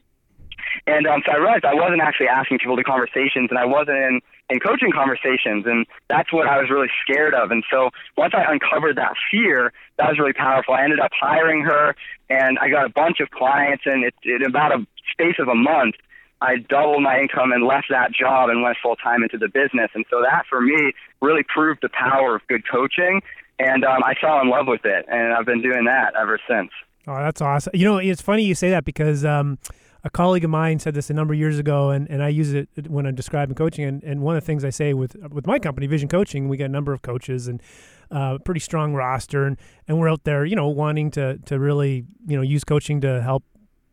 And 0.87 1.07
um, 1.07 1.23
so 1.25 1.33
I 1.33 1.37
realized 1.37 1.65
I 1.65 1.75
wasn't 1.75 2.01
actually 2.03 2.29
asking 2.29 2.59
people 2.59 2.77
to 2.77 2.85
conversations, 2.85 3.49
and 3.51 3.59
I 3.59 3.65
wasn't 3.65 3.99
in 3.99 4.21
in 4.51 4.61
coaching 4.61 4.93
conversations, 4.93 5.65
and 5.67 5.87
that's 6.09 6.33
what 6.33 6.47
I 6.47 6.59
was 6.61 6.69
really 6.69 6.91
scared 7.03 7.35
of. 7.35 7.51
And 7.51 7.65
so 7.71 7.91
once 8.19 8.35
I 8.37 8.45
uncovered 8.53 8.97
that 8.97 9.15
fear, 9.31 9.73
that 9.97 10.09
was 10.09 10.19
really 10.19 10.35
powerful. 10.35 10.75
I 10.75 10.85
ended 10.85 11.01
up 11.01 11.11
hiring 11.19 11.63
her, 11.63 11.97
and 12.29 12.59
I 12.59 12.69
got 12.69 12.85
a 12.85 12.91
bunch 12.91 13.21
of 13.21 13.31
clients, 13.31 13.85
and 13.87 14.05
it, 14.05 14.15
in 14.25 14.45
about 14.45 14.73
a 14.73 14.87
space 15.13 15.37
of 15.39 15.49
a 15.49 15.55
month, 15.55 15.95
I 16.43 16.57
doubled 16.57 17.03
my 17.03 17.21
income 17.21 17.53
and 17.53 17.65
left 17.65 17.87
that 17.91 18.13
job 18.13 18.51
and 18.51 18.63
went 18.63 18.77
full 18.83 18.97
time 18.97 19.23
into 19.23 19.39
the 19.39 19.49
business. 19.49 19.91
And 19.95 20.05
so 20.11 20.23
that 20.23 20.45
for 20.51 20.61
me 20.61 20.93
really 21.21 21.45
proved 21.45 21.81
the 21.83 21.89
power 21.89 22.35
of 22.35 22.47
good 22.49 22.65
coaching. 22.69 23.23
And 23.59 23.85
um, 23.85 24.03
I 24.03 24.15
fell 24.21 24.41
in 24.41 24.51
love 24.51 24.67
with 24.67 24.85
it, 24.85 25.07
and 25.09 25.33
I've 25.33 25.47
been 25.47 25.63
doing 25.63 25.85
that 25.85 26.15
ever 26.21 26.41
since. 26.49 26.71
Oh, 27.07 27.17
that's 27.17 27.41
awesome. 27.41 27.73
You 27.75 27.85
know, 27.85 27.99
it's 27.99 28.23
funny 28.23 28.45
you 28.45 28.55
say 28.55 28.71
that 28.71 28.85
because 28.85 29.25
um, 29.25 29.59
a 30.05 30.11
colleague 30.11 30.45
of 30.45 30.51
mine 30.51 30.79
said 30.79 30.95
this 30.95 31.11
a 31.11 31.15
number 31.15 31.33
of 31.33 31.39
years 31.39 31.59
ago, 31.59 31.91
and, 31.91 32.09
and 32.11 32.23
I 32.23 32.29
use 32.29 32.53
it 32.53 32.69
when 32.89 33.07
I'm 33.07 33.15
describing 33.15 33.55
coaching. 33.55 33.85
And, 33.85 34.03
and 34.03 34.21
one 34.21 34.37
of 34.37 34.43
the 34.43 34.47
things 34.47 34.65
I 34.65 34.71
say 34.71 34.95
with 34.95 35.17
with 35.31 35.47
my 35.47 35.59
company, 35.59 35.87
Vision 35.87 36.09
Coaching, 36.09 36.49
we 36.49 36.57
got 36.57 36.67
a 36.67 36.69
number 36.69 36.93
of 36.93 37.03
coaches 37.03 37.47
and 37.47 37.63
uh, 38.11 38.39
pretty 38.45 38.61
strong 38.61 38.95
roster, 38.95 39.47
and, 39.47 39.57
and 39.87 39.99
we're 39.99 40.11
out 40.11 40.25
there, 40.25 40.45
you 40.45 40.57
know, 40.57 40.69
wanting 40.69 41.11
to 41.13 41.39
to 41.39 41.59
really, 41.59 42.05
you 42.27 42.37
know, 42.37 42.43
use 42.43 42.65
coaching 42.65 43.01
to 43.03 43.23
help 43.23 43.45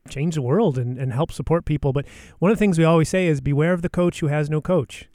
change 0.10 0.36
the 0.36 0.42
world 0.42 0.78
and, 0.78 0.98
and 0.98 1.14
help 1.14 1.32
support 1.32 1.66
people. 1.66 1.94
But 1.94 2.06
one 2.40 2.52
of 2.52 2.58
the 2.58 2.60
things 2.60 2.80
we 2.80 2.84
always 2.84 3.10
say 3.10 3.28
is 3.28 3.42
beware 3.42 3.74
of 3.74 3.82
the 3.82 3.90
coach 3.90 4.20
who 4.22 4.28
has 4.28 4.50
no 4.50 4.62
coach. 4.62 5.08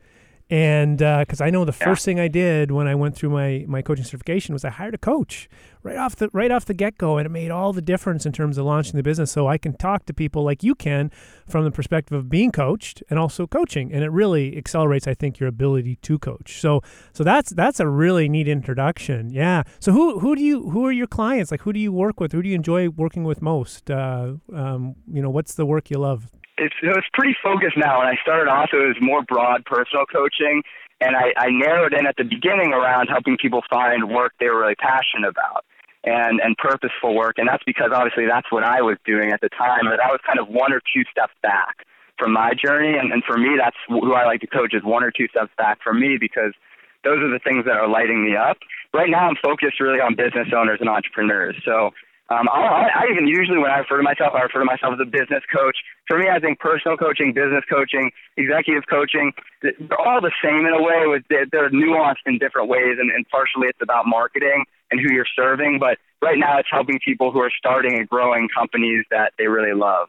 And 0.50 0.98
because 0.98 1.40
uh, 1.40 1.44
I 1.44 1.50
know 1.50 1.64
the 1.64 1.76
yeah. 1.80 1.86
first 1.86 2.04
thing 2.04 2.20
I 2.20 2.28
did 2.28 2.70
when 2.70 2.86
I 2.86 2.94
went 2.94 3.16
through 3.16 3.30
my, 3.30 3.64
my 3.66 3.80
coaching 3.80 4.04
certification 4.04 4.52
was 4.52 4.64
I 4.64 4.70
hired 4.70 4.94
a 4.94 4.98
coach 4.98 5.48
right 5.82 5.96
off 5.96 6.16
the 6.16 6.28
right 6.32 6.50
off 6.50 6.64
the 6.64 6.74
get 6.74 6.98
go, 6.98 7.16
and 7.16 7.24
it 7.24 7.30
made 7.30 7.50
all 7.50 7.72
the 7.72 7.82
difference 7.82 8.26
in 8.26 8.32
terms 8.32 8.58
of 8.58 8.66
launching 8.66 8.96
the 8.96 9.02
business. 9.02 9.30
So 9.30 9.46
I 9.46 9.56
can 9.56 9.74
talk 9.76 10.04
to 10.06 10.14
people 10.14 10.42
like 10.42 10.62
you 10.62 10.74
can 10.74 11.10
from 11.46 11.64
the 11.64 11.70
perspective 11.70 12.18
of 12.18 12.28
being 12.28 12.52
coached 12.52 13.02
and 13.08 13.18
also 13.18 13.46
coaching, 13.46 13.92
and 13.92 14.04
it 14.04 14.10
really 14.10 14.56
accelerates, 14.56 15.06
I 15.06 15.14
think, 15.14 15.38
your 15.38 15.48
ability 15.48 15.96
to 15.96 16.18
coach. 16.18 16.60
So 16.60 16.82
so 17.12 17.24
that's 17.24 17.50
that's 17.50 17.80
a 17.80 17.88
really 17.88 18.28
neat 18.28 18.48
introduction. 18.48 19.30
Yeah. 19.30 19.62
So 19.78 19.92
who 19.92 20.18
who 20.18 20.34
do 20.34 20.42
you 20.42 20.70
who 20.70 20.84
are 20.84 20.92
your 20.92 21.06
clients? 21.06 21.50
Like 21.50 21.62
who 21.62 21.72
do 21.72 21.80
you 21.80 21.92
work 21.92 22.20
with? 22.20 22.32
Who 22.32 22.42
do 22.42 22.48
you 22.48 22.54
enjoy 22.54 22.88
working 22.88 23.24
with 23.24 23.40
most? 23.40 23.90
Uh, 23.90 24.34
um, 24.52 24.96
you 25.10 25.22
know, 25.22 25.30
what's 25.30 25.54
the 25.54 25.64
work 25.64 25.90
you 25.90 25.98
love? 25.98 26.30
It's 26.58 26.74
it 26.82 26.88
was 26.88 27.04
pretty 27.12 27.36
focused 27.42 27.76
now. 27.76 28.00
And 28.00 28.08
I 28.08 28.16
started 28.22 28.50
off, 28.50 28.70
it 28.72 28.76
was 28.76 28.96
more 29.00 29.22
broad 29.22 29.64
personal 29.64 30.06
coaching, 30.06 30.62
and 31.00 31.16
I, 31.16 31.34
I 31.36 31.50
narrowed 31.50 31.92
in 31.92 32.06
at 32.06 32.16
the 32.16 32.24
beginning 32.24 32.72
around 32.72 33.08
helping 33.08 33.36
people 33.36 33.62
find 33.68 34.10
work 34.10 34.32
they 34.38 34.48
were 34.48 34.60
really 34.60 34.76
passionate 34.76 35.28
about 35.28 35.64
and 36.04 36.40
and 36.40 36.56
purposeful 36.56 37.14
work. 37.14 37.38
And 37.38 37.48
that's 37.48 37.64
because 37.64 37.90
obviously 37.92 38.26
that's 38.26 38.50
what 38.50 38.62
I 38.62 38.82
was 38.82 38.96
doing 39.04 39.32
at 39.32 39.40
the 39.40 39.48
time. 39.48 39.84
But 39.84 40.00
I 40.00 40.10
was 40.10 40.20
kind 40.26 40.38
of 40.38 40.48
one 40.48 40.72
or 40.72 40.80
two 40.80 41.02
steps 41.10 41.34
back 41.42 41.86
from 42.18 42.32
my 42.32 42.52
journey, 42.54 42.96
and, 42.96 43.12
and 43.12 43.24
for 43.24 43.36
me, 43.36 43.58
that's 43.58 43.76
who 43.88 44.14
I 44.14 44.24
like 44.24 44.40
to 44.42 44.46
coach 44.46 44.72
is 44.72 44.84
one 44.84 45.02
or 45.02 45.10
two 45.10 45.26
steps 45.28 45.50
back 45.58 45.82
from 45.82 45.98
me 45.98 46.16
because 46.18 46.54
those 47.02 47.18
are 47.18 47.28
the 47.28 47.40
things 47.42 47.64
that 47.66 47.76
are 47.76 47.88
lighting 47.88 48.24
me 48.24 48.36
up. 48.36 48.56
Right 48.94 49.10
now, 49.10 49.28
I'm 49.28 49.36
focused 49.42 49.80
really 49.80 50.00
on 50.00 50.14
business 50.14 50.48
owners 50.54 50.78
and 50.80 50.88
entrepreneurs. 50.88 51.56
So 51.64 51.90
um, 52.30 52.48
I, 52.50 52.88
I 52.94 53.12
even 53.12 53.28
usually 53.28 53.58
when 53.58 53.70
I 53.70 53.78
refer 53.78 53.98
to 53.98 54.02
myself, 54.02 54.32
I 54.34 54.40
refer 54.40 54.60
to 54.60 54.64
myself 54.64 54.94
as 54.94 55.00
a 55.00 55.04
business 55.04 55.42
coach. 55.52 55.76
For 56.08 56.18
me, 56.18 56.28
I 56.28 56.40
think 56.40 56.58
personal 56.58 56.96
coaching, 56.96 57.34
business 57.34 57.64
coaching, 57.68 58.10
executive 58.38 58.84
coaching, 58.88 59.32
they're 59.60 60.00
all 60.00 60.22
the 60.22 60.32
same 60.42 60.64
in 60.64 60.72
a 60.72 60.82
way. 60.82 61.04
With 61.04 61.24
they're 61.28 61.68
nuanced 61.70 62.24
in 62.24 62.38
different 62.38 62.68
ways, 62.68 62.96
and, 62.98 63.10
and 63.10 63.28
partially 63.28 63.68
it's 63.68 63.82
about 63.82 64.06
marketing 64.06 64.64
and 64.90 65.00
who 65.00 65.12
you're 65.12 65.28
serving. 65.36 65.78
But 65.78 65.98
right 66.22 66.38
now, 66.38 66.58
it's 66.58 66.68
helping 66.70 66.98
people 67.04 67.30
who 67.30 67.40
are 67.40 67.52
starting 67.58 67.98
and 67.98 68.08
growing 68.08 68.48
companies 68.56 69.04
that 69.10 69.32
they 69.36 69.46
really 69.46 69.74
love. 69.74 70.08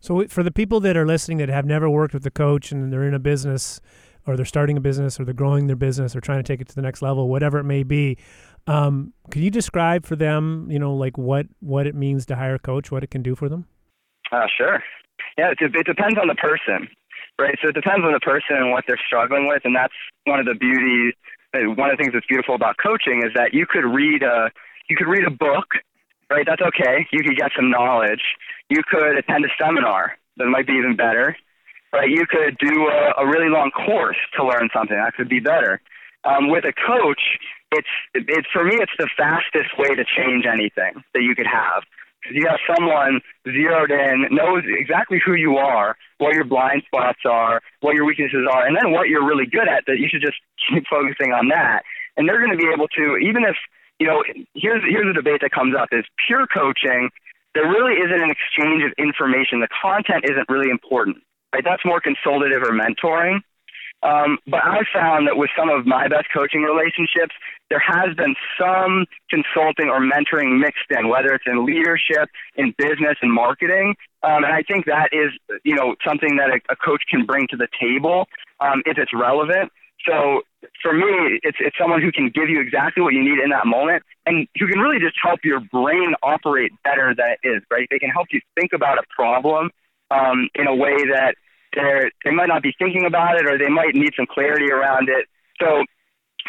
So, 0.00 0.26
for 0.28 0.42
the 0.42 0.52
people 0.52 0.80
that 0.80 0.96
are 0.96 1.06
listening 1.06 1.38
that 1.38 1.50
have 1.50 1.66
never 1.66 1.90
worked 1.90 2.14
with 2.14 2.24
a 2.24 2.30
coach 2.30 2.72
and 2.72 2.90
they're 2.90 3.06
in 3.06 3.14
a 3.14 3.18
business, 3.18 3.82
or 4.28 4.36
they're 4.36 4.44
starting 4.44 4.76
a 4.76 4.80
business, 4.80 5.18
or 5.18 5.24
they're 5.24 5.34
growing 5.34 5.66
their 5.66 5.76
business, 5.76 6.14
or 6.14 6.20
trying 6.20 6.38
to 6.38 6.42
take 6.42 6.60
it 6.60 6.68
to 6.68 6.74
the 6.74 6.82
next 6.82 7.02
level, 7.02 7.28
whatever 7.28 7.58
it 7.58 7.64
may 7.64 7.82
be, 7.82 8.18
um, 8.68 9.14
can 9.30 9.42
you 9.42 9.50
describe 9.50 10.04
for 10.04 10.14
them, 10.14 10.68
you 10.70 10.78
know, 10.78 10.94
like 10.94 11.16
what 11.16 11.46
what 11.60 11.86
it 11.86 11.94
means 11.94 12.26
to 12.26 12.36
hire 12.36 12.56
a 12.56 12.58
coach, 12.58 12.92
what 12.92 13.02
it 13.02 13.10
can 13.10 13.22
do 13.22 13.34
for 13.34 13.48
them? 13.48 13.66
Uh, 14.30 14.46
sure. 14.56 14.84
Yeah, 15.38 15.50
it, 15.50 15.58
it 15.60 15.86
depends 15.86 16.18
on 16.20 16.28
the 16.28 16.34
person, 16.34 16.86
right? 17.38 17.56
So 17.62 17.68
it 17.70 17.74
depends 17.74 18.04
on 18.04 18.12
the 18.12 18.20
person 18.20 18.56
and 18.56 18.70
what 18.70 18.84
they're 18.86 19.00
struggling 19.06 19.48
with, 19.48 19.62
and 19.64 19.74
that's 19.74 19.94
one 20.24 20.38
of 20.38 20.46
the 20.46 20.54
beauties. 20.54 21.14
Uh, 21.54 21.72
one 21.72 21.88
of 21.90 21.96
the 21.96 22.02
things 22.02 22.12
that's 22.12 22.26
beautiful 22.26 22.54
about 22.54 22.76
coaching 22.76 23.22
is 23.24 23.32
that 23.34 23.54
you 23.54 23.64
could 23.66 23.84
read 23.84 24.22
a 24.22 24.50
you 24.90 24.96
could 24.96 25.08
read 25.08 25.24
a 25.24 25.30
book, 25.30 25.66
right? 26.30 26.44
That's 26.46 26.60
okay. 26.60 27.06
You 27.10 27.22
could 27.22 27.38
get 27.38 27.52
some 27.56 27.70
knowledge. 27.70 28.22
You 28.68 28.82
could 28.86 29.16
attend 29.16 29.46
a 29.46 29.48
seminar 29.58 30.18
that 30.36 30.46
might 30.46 30.66
be 30.66 30.74
even 30.74 30.94
better, 30.94 31.36
right? 31.92 32.08
You 32.08 32.26
could 32.26 32.56
do 32.58 32.88
a, 32.88 33.22
a 33.22 33.26
really 33.26 33.48
long 33.48 33.70
course 33.70 34.16
to 34.36 34.44
learn 34.44 34.68
something 34.74 34.96
that 34.96 35.14
could 35.14 35.28
be 35.28 35.40
better. 35.40 35.80
Um, 36.24 36.48
with 36.48 36.64
a 36.64 36.72
coach, 36.72 37.20
it's 37.70 37.88
it's 38.14 38.48
for 38.52 38.64
me 38.64 38.76
it's 38.80 38.92
the 38.98 39.08
fastest 39.16 39.76
way 39.78 39.94
to 39.94 40.04
change 40.04 40.46
anything 40.46 41.02
that 41.14 41.22
you 41.22 41.34
could 41.34 41.46
have 41.46 41.84
You 42.30 42.46
have 42.48 42.58
someone 42.74 43.20
zeroed 43.44 43.90
in, 43.90 44.26
knows 44.30 44.64
exactly 44.66 45.20
who 45.24 45.34
you 45.34 45.56
are, 45.56 45.96
what 46.18 46.34
your 46.34 46.44
blind 46.44 46.82
spots 46.86 47.20
are, 47.24 47.60
what 47.80 47.94
your 47.94 48.04
weaknesses 48.04 48.46
are, 48.50 48.66
and 48.66 48.76
then 48.76 48.92
what 48.92 49.08
you're 49.08 49.26
really 49.26 49.46
good 49.46 49.68
at 49.68 49.84
that 49.86 49.98
you 49.98 50.08
should 50.10 50.20
just 50.22 50.38
keep 50.68 50.84
focusing 50.90 51.32
on 51.32 51.48
that. 51.48 51.82
And 52.16 52.28
they're 52.28 52.38
going 52.44 52.56
to 52.56 52.58
be 52.58 52.68
able 52.72 52.88
to, 52.88 53.16
even 53.18 53.44
if, 53.44 53.56
you 54.00 54.06
know, 54.06 54.24
here's, 54.54 54.82
here's 54.82 55.08
a 55.08 55.14
debate 55.14 55.40
that 55.42 55.52
comes 55.52 55.74
up 55.78 55.88
is 55.92 56.04
pure 56.26 56.46
coaching, 56.46 57.10
there 57.54 57.68
really 57.68 57.94
isn't 57.94 58.20
an 58.20 58.30
exchange 58.30 58.82
of 58.82 58.92
information. 58.98 59.60
The 59.60 59.68
content 59.70 60.24
isn't 60.24 60.48
really 60.48 60.70
important, 60.70 61.18
right? 61.52 61.64
That's 61.64 61.84
more 61.84 62.00
consultative 62.00 62.62
or 62.62 62.72
mentoring. 62.72 63.40
Um, 64.02 64.38
but 64.46 64.60
I 64.62 64.82
found 64.92 65.26
that 65.26 65.36
with 65.36 65.50
some 65.58 65.68
of 65.70 65.84
my 65.84 66.06
best 66.06 66.26
coaching 66.32 66.62
relationships, 66.62 67.34
there 67.68 67.82
has 67.84 68.14
been 68.14 68.36
some 68.58 69.06
consulting 69.28 69.88
or 69.88 70.00
mentoring 70.00 70.60
mixed 70.60 70.86
in, 70.90 71.08
whether 71.08 71.34
it's 71.34 71.44
in 71.46 71.66
leadership, 71.66 72.30
in 72.54 72.74
business, 72.78 73.18
and 73.22 73.32
marketing. 73.32 73.96
Um, 74.22 74.44
and 74.44 74.52
I 74.52 74.62
think 74.62 74.86
that 74.86 75.10
is, 75.12 75.32
you 75.64 75.74
know, 75.74 75.96
something 76.06 76.36
that 76.36 76.50
a, 76.50 76.60
a 76.72 76.76
coach 76.76 77.02
can 77.10 77.26
bring 77.26 77.48
to 77.48 77.56
the 77.56 77.66
table 77.80 78.28
um, 78.60 78.82
if 78.86 78.98
it's 78.98 79.12
relevant. 79.12 79.72
So 80.06 80.42
for 80.80 80.92
me, 80.92 81.40
it's 81.42 81.58
it's 81.60 81.76
someone 81.76 82.00
who 82.00 82.12
can 82.12 82.30
give 82.30 82.48
you 82.48 82.60
exactly 82.60 83.02
what 83.02 83.14
you 83.14 83.22
need 83.22 83.42
in 83.42 83.50
that 83.50 83.66
moment, 83.66 84.04
and 84.26 84.46
who 84.58 84.68
can 84.68 84.78
really 84.78 85.00
just 85.00 85.16
help 85.20 85.40
your 85.42 85.58
brain 85.58 86.14
operate 86.22 86.70
better 86.84 87.14
than 87.16 87.34
it 87.42 87.46
is. 87.46 87.62
Right? 87.68 87.88
They 87.90 87.98
can 87.98 88.10
help 88.10 88.28
you 88.30 88.40
think 88.54 88.72
about 88.72 88.98
a 88.98 89.02
problem 89.14 89.70
um, 90.10 90.48
in 90.54 90.66
a 90.66 90.74
way 90.74 90.96
that 91.12 91.34
they 91.74 92.10
they 92.24 92.30
might 92.30 92.48
not 92.48 92.62
be 92.62 92.74
thinking 92.78 93.04
about 93.04 93.36
it, 93.36 93.46
or 93.46 93.58
they 93.58 93.68
might 93.68 93.94
need 93.94 94.12
some 94.16 94.26
clarity 94.26 94.70
around 94.70 95.08
it. 95.08 95.26
So 95.60 95.84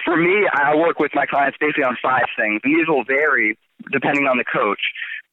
for 0.06 0.16
me, 0.16 0.48
I 0.54 0.76
work 0.76 1.00
with 1.00 1.12
my 1.14 1.26
clients 1.26 1.58
basically 1.60 1.84
on 1.84 1.98
five 2.02 2.26
things, 2.38 2.62
and 2.64 2.74
these 2.74 2.88
will 2.88 3.04
vary 3.04 3.58
depending 3.92 4.28
on 4.28 4.38
the 4.38 4.46
coach. 4.46 4.82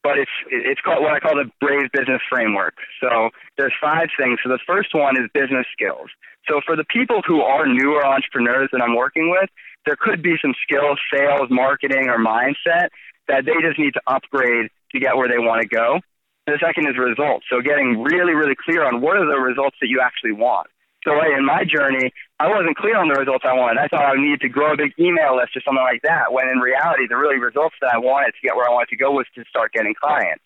But 0.03 0.19
it's 0.19 0.31
it's 0.49 0.81
called 0.81 1.03
what 1.03 1.13
I 1.13 1.19
call 1.19 1.35
the 1.35 1.49
Brave 1.59 1.91
Business 1.91 2.21
Framework. 2.29 2.75
So 3.01 3.29
there's 3.57 3.73
five 3.81 4.07
things. 4.17 4.39
So 4.43 4.49
the 4.49 4.59
first 4.65 4.93
one 4.93 5.17
is 5.17 5.29
business 5.33 5.65
skills. 5.73 6.09
So 6.47 6.61
for 6.65 6.75
the 6.75 6.85
people 6.85 7.21
who 7.25 7.41
are 7.41 7.65
newer 7.67 8.05
entrepreneurs 8.05 8.69
that 8.71 8.81
I'm 8.81 8.95
working 8.95 9.29
with, 9.29 9.49
there 9.85 9.97
could 9.99 10.21
be 10.21 10.35
some 10.41 10.53
skills, 10.63 10.99
sales, 11.13 11.49
marketing, 11.49 12.07
or 12.07 12.17
mindset 12.17 12.89
that 13.27 13.43
they 13.45 13.59
just 13.61 13.77
need 13.77 13.93
to 13.95 14.01
upgrade 14.07 14.69
to 14.91 14.99
get 14.99 15.17
where 15.17 15.27
they 15.27 15.39
want 15.39 15.61
to 15.61 15.67
go. 15.67 15.99
The 16.47 16.57
second 16.63 16.87
is 16.87 16.97
results. 16.97 17.45
So 17.51 17.61
getting 17.61 18.01
really, 18.01 18.33
really 18.33 18.55
clear 18.55 18.87
on 18.87 19.01
what 19.01 19.17
are 19.17 19.27
the 19.27 19.37
results 19.37 19.75
that 19.81 19.87
you 19.87 19.99
actually 20.01 20.31
want. 20.31 20.67
So 21.03 21.11
in 21.11 21.45
my 21.45 21.63
journey, 21.63 22.11
I 22.39 22.47
wasn't 22.47 22.75
clear 22.75 22.97
on 22.97 23.07
the 23.07 23.19
results 23.19 23.45
I 23.47 23.53
wanted. 23.53 23.79
I 23.79 23.87
thought 23.87 24.03
I 24.03 24.15
needed 24.15 24.41
to 24.41 24.49
grow 24.49 24.73
a 24.73 24.77
big 24.77 24.91
email 24.99 25.37
list 25.37 25.55
or 25.55 25.61
something 25.63 25.83
like 25.83 26.01
that. 26.03 26.31
When 26.31 26.47
in 26.49 26.59
reality, 26.59 27.07
the 27.07 27.15
really 27.15 27.37
results 27.37 27.75
that 27.81 27.91
I 27.93 27.99
wanted 27.99 28.31
to 28.31 28.41
get 28.43 28.55
where 28.55 28.67
I 28.67 28.73
wanted 28.73 28.89
to 28.89 28.97
go 28.97 29.11
was 29.11 29.27
to 29.35 29.43
start 29.47 29.71
getting 29.71 29.93
clients. 29.93 30.43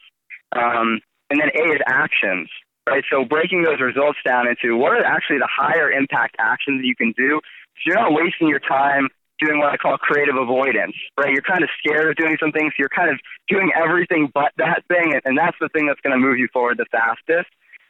Um, 0.51 1.01
and 1.29 1.39
then 1.39 1.49
A 1.55 1.73
is 1.73 1.81
actions 1.87 2.49
right? 2.87 3.03
So 3.11 3.25
breaking 3.25 3.63
those 3.63 3.79
results 3.79 4.19
down 4.25 4.47
into 4.47 4.75
what 4.75 4.93
are 4.93 5.03
actually 5.03 5.37
the 5.37 5.49
higher 5.49 5.91
impact 5.91 6.35
actions 6.39 6.81
that 6.81 6.87
you 6.87 6.95
can 6.95 7.13
do. 7.15 7.39
So 7.77 7.81
you're 7.85 7.95
not 7.95 8.13
wasting 8.13 8.47
your 8.47 8.59
time 8.59 9.09
doing 9.41 9.59
what 9.59 9.73
I 9.73 9.77
call 9.77 9.97
creative 9.97 10.35
avoidance, 10.35 10.95
right? 11.17 11.33
You're 11.33 11.41
kind 11.45 11.63
of 11.63 11.69
scared 11.81 12.09
of 12.09 12.15
doing 12.15 12.37
some 12.39 12.51
things. 12.51 12.73
So 12.73 12.79
you're 12.79 12.95
kind 12.95 13.09
of 13.09 13.19
doing 13.49 13.71
everything 13.75 14.31
but 14.33 14.51
that 14.57 14.85
thing, 14.87 15.19
and 15.25 15.37
that's 15.37 15.57
the 15.59 15.69
thing 15.69 15.87
that's 15.87 15.99
going 16.01 16.13
to 16.13 16.21
move 16.21 16.37
you 16.37 16.47
forward 16.53 16.77
the 16.77 16.85
fastest, 16.91 17.49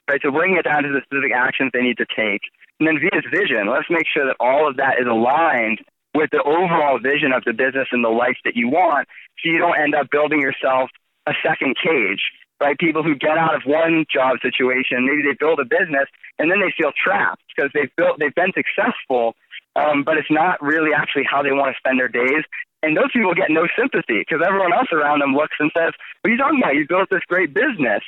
right? 0.09 0.19
So 0.23 0.31
bringing 0.31 0.57
it 0.57 0.63
down 0.63 0.83
to 0.83 0.89
the 0.89 1.01
specific 1.03 1.31
actions 1.35 1.71
they 1.73 1.81
need 1.81 1.97
to 1.97 2.07
take. 2.07 2.41
And 2.79 2.87
then 2.87 2.97
V 2.99 3.09
is 3.13 3.25
vision. 3.29 3.69
Let's 3.69 3.89
make 3.89 4.07
sure 4.07 4.25
that 4.25 4.37
all 4.39 4.67
of 4.67 4.77
that 4.77 4.97
is 4.99 5.05
aligned 5.05 5.79
with 6.15 6.31
the 6.31 6.41
overall 6.41 6.99
vision 6.99 7.31
of 7.31 7.43
the 7.45 7.53
business 7.53 7.87
and 7.91 8.03
the 8.03 8.09
life 8.09 8.37
that 8.43 8.55
you 8.55 8.67
want 8.67 9.07
so 9.39 9.49
you 9.49 9.59
don't 9.59 9.79
end 9.79 9.95
up 9.95 10.09
building 10.11 10.41
yourself 10.41 10.89
a 11.27 11.33
second 11.43 11.77
cage 11.77 12.21
right? 12.61 12.77
People 12.77 13.01
who 13.01 13.15
get 13.15 13.37
out 13.37 13.55
of 13.55 13.63
one 13.65 14.05
job 14.07 14.37
situation, 14.41 15.03
maybe 15.03 15.23
they 15.25 15.33
build 15.33 15.59
a 15.59 15.65
business 15.65 16.05
and 16.37 16.51
then 16.51 16.61
they 16.61 16.71
feel 16.77 16.93
trapped 16.93 17.41
because 17.49 17.71
they've 17.73 17.89
built, 17.97 18.19
they've 18.19 18.35
been 18.35 18.53
successful, 18.53 19.33
um, 19.75 20.03
but 20.03 20.17
it's 20.17 20.31
not 20.31 20.61
really 20.61 20.91
actually 20.95 21.23
how 21.29 21.41
they 21.41 21.51
want 21.51 21.73
to 21.73 21.79
spend 21.79 21.99
their 21.99 22.11
days. 22.11 22.43
And 22.83 22.97
those 22.97 23.11
people 23.13 23.33
get 23.33 23.51
no 23.51 23.67
sympathy 23.77 24.25
because 24.25 24.41
everyone 24.45 24.73
else 24.73 24.89
around 24.91 25.21
them 25.21 25.35
looks 25.35 25.55
and 25.59 25.71
says, 25.75 25.93
"What 26.21 26.29
are 26.29 26.33
you 26.33 26.37
talking 26.37 26.59
about? 26.59 26.75
You 26.75 26.87
built 26.87 27.09
this 27.09 27.25
great 27.27 27.53
business." 27.53 28.03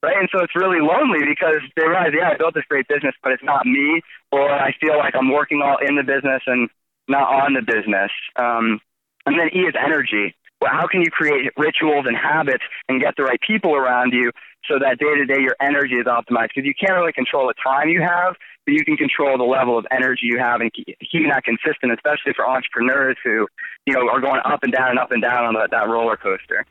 Right, 0.00 0.16
and 0.16 0.28
so 0.30 0.38
it's 0.44 0.54
really 0.54 0.78
lonely 0.78 1.26
because 1.26 1.58
they 1.74 1.82
realize, 1.82 2.14
yeah, 2.14 2.30
I 2.30 2.36
built 2.36 2.54
this 2.54 2.62
great 2.70 2.86
business, 2.86 3.16
but 3.20 3.32
it's 3.32 3.42
not 3.42 3.66
me, 3.66 4.00
or 4.30 4.48
I 4.48 4.70
feel 4.78 4.96
like 4.96 5.16
I'm 5.16 5.32
working 5.32 5.60
all 5.60 5.78
in 5.78 5.96
the 5.96 6.04
business 6.04 6.40
and 6.46 6.70
not 7.08 7.26
on 7.26 7.54
the 7.54 7.62
business. 7.62 8.12
Um, 8.36 8.78
and 9.26 9.34
then 9.34 9.50
E 9.50 9.66
is 9.66 9.74
energy 9.74 10.36
well, 10.60 10.72
how 10.72 10.86
can 10.86 11.02
you 11.02 11.10
create 11.10 11.52
rituals 11.56 12.06
and 12.06 12.16
habits 12.16 12.64
and 12.88 13.00
get 13.00 13.14
the 13.16 13.22
right 13.22 13.40
people 13.40 13.74
around 13.74 14.12
you 14.12 14.32
so 14.68 14.78
that 14.78 14.98
day 14.98 15.14
to 15.14 15.24
day 15.24 15.40
your 15.40 15.56
energy 15.60 15.94
is 15.94 16.06
optimized? 16.06 16.50
Because 16.54 16.66
you 16.66 16.74
can't 16.74 16.98
really 16.98 17.12
control 17.12 17.46
the 17.46 17.54
time 17.62 17.88
you 17.88 18.02
have, 18.02 18.34
but 18.68 18.74
you 18.74 18.84
can 18.84 18.98
control 18.98 19.38
the 19.38 19.44
level 19.44 19.78
of 19.78 19.86
energy 19.90 20.24
you 20.24 20.38
have 20.38 20.60
and 20.60 20.70
keeping 20.74 21.30
that 21.30 21.42
consistent, 21.42 21.90
especially 21.90 22.34
for 22.36 22.46
entrepreneurs 22.46 23.16
who, 23.24 23.46
you 23.86 23.94
know, 23.94 24.06
are 24.10 24.20
going 24.20 24.42
up 24.44 24.62
and 24.62 24.74
down 24.74 24.90
and 24.90 24.98
up 24.98 25.10
and 25.10 25.22
down 25.22 25.46
on 25.46 25.54
the, 25.54 25.66
that 25.70 25.88
roller 25.88 26.18
coaster. 26.18 26.66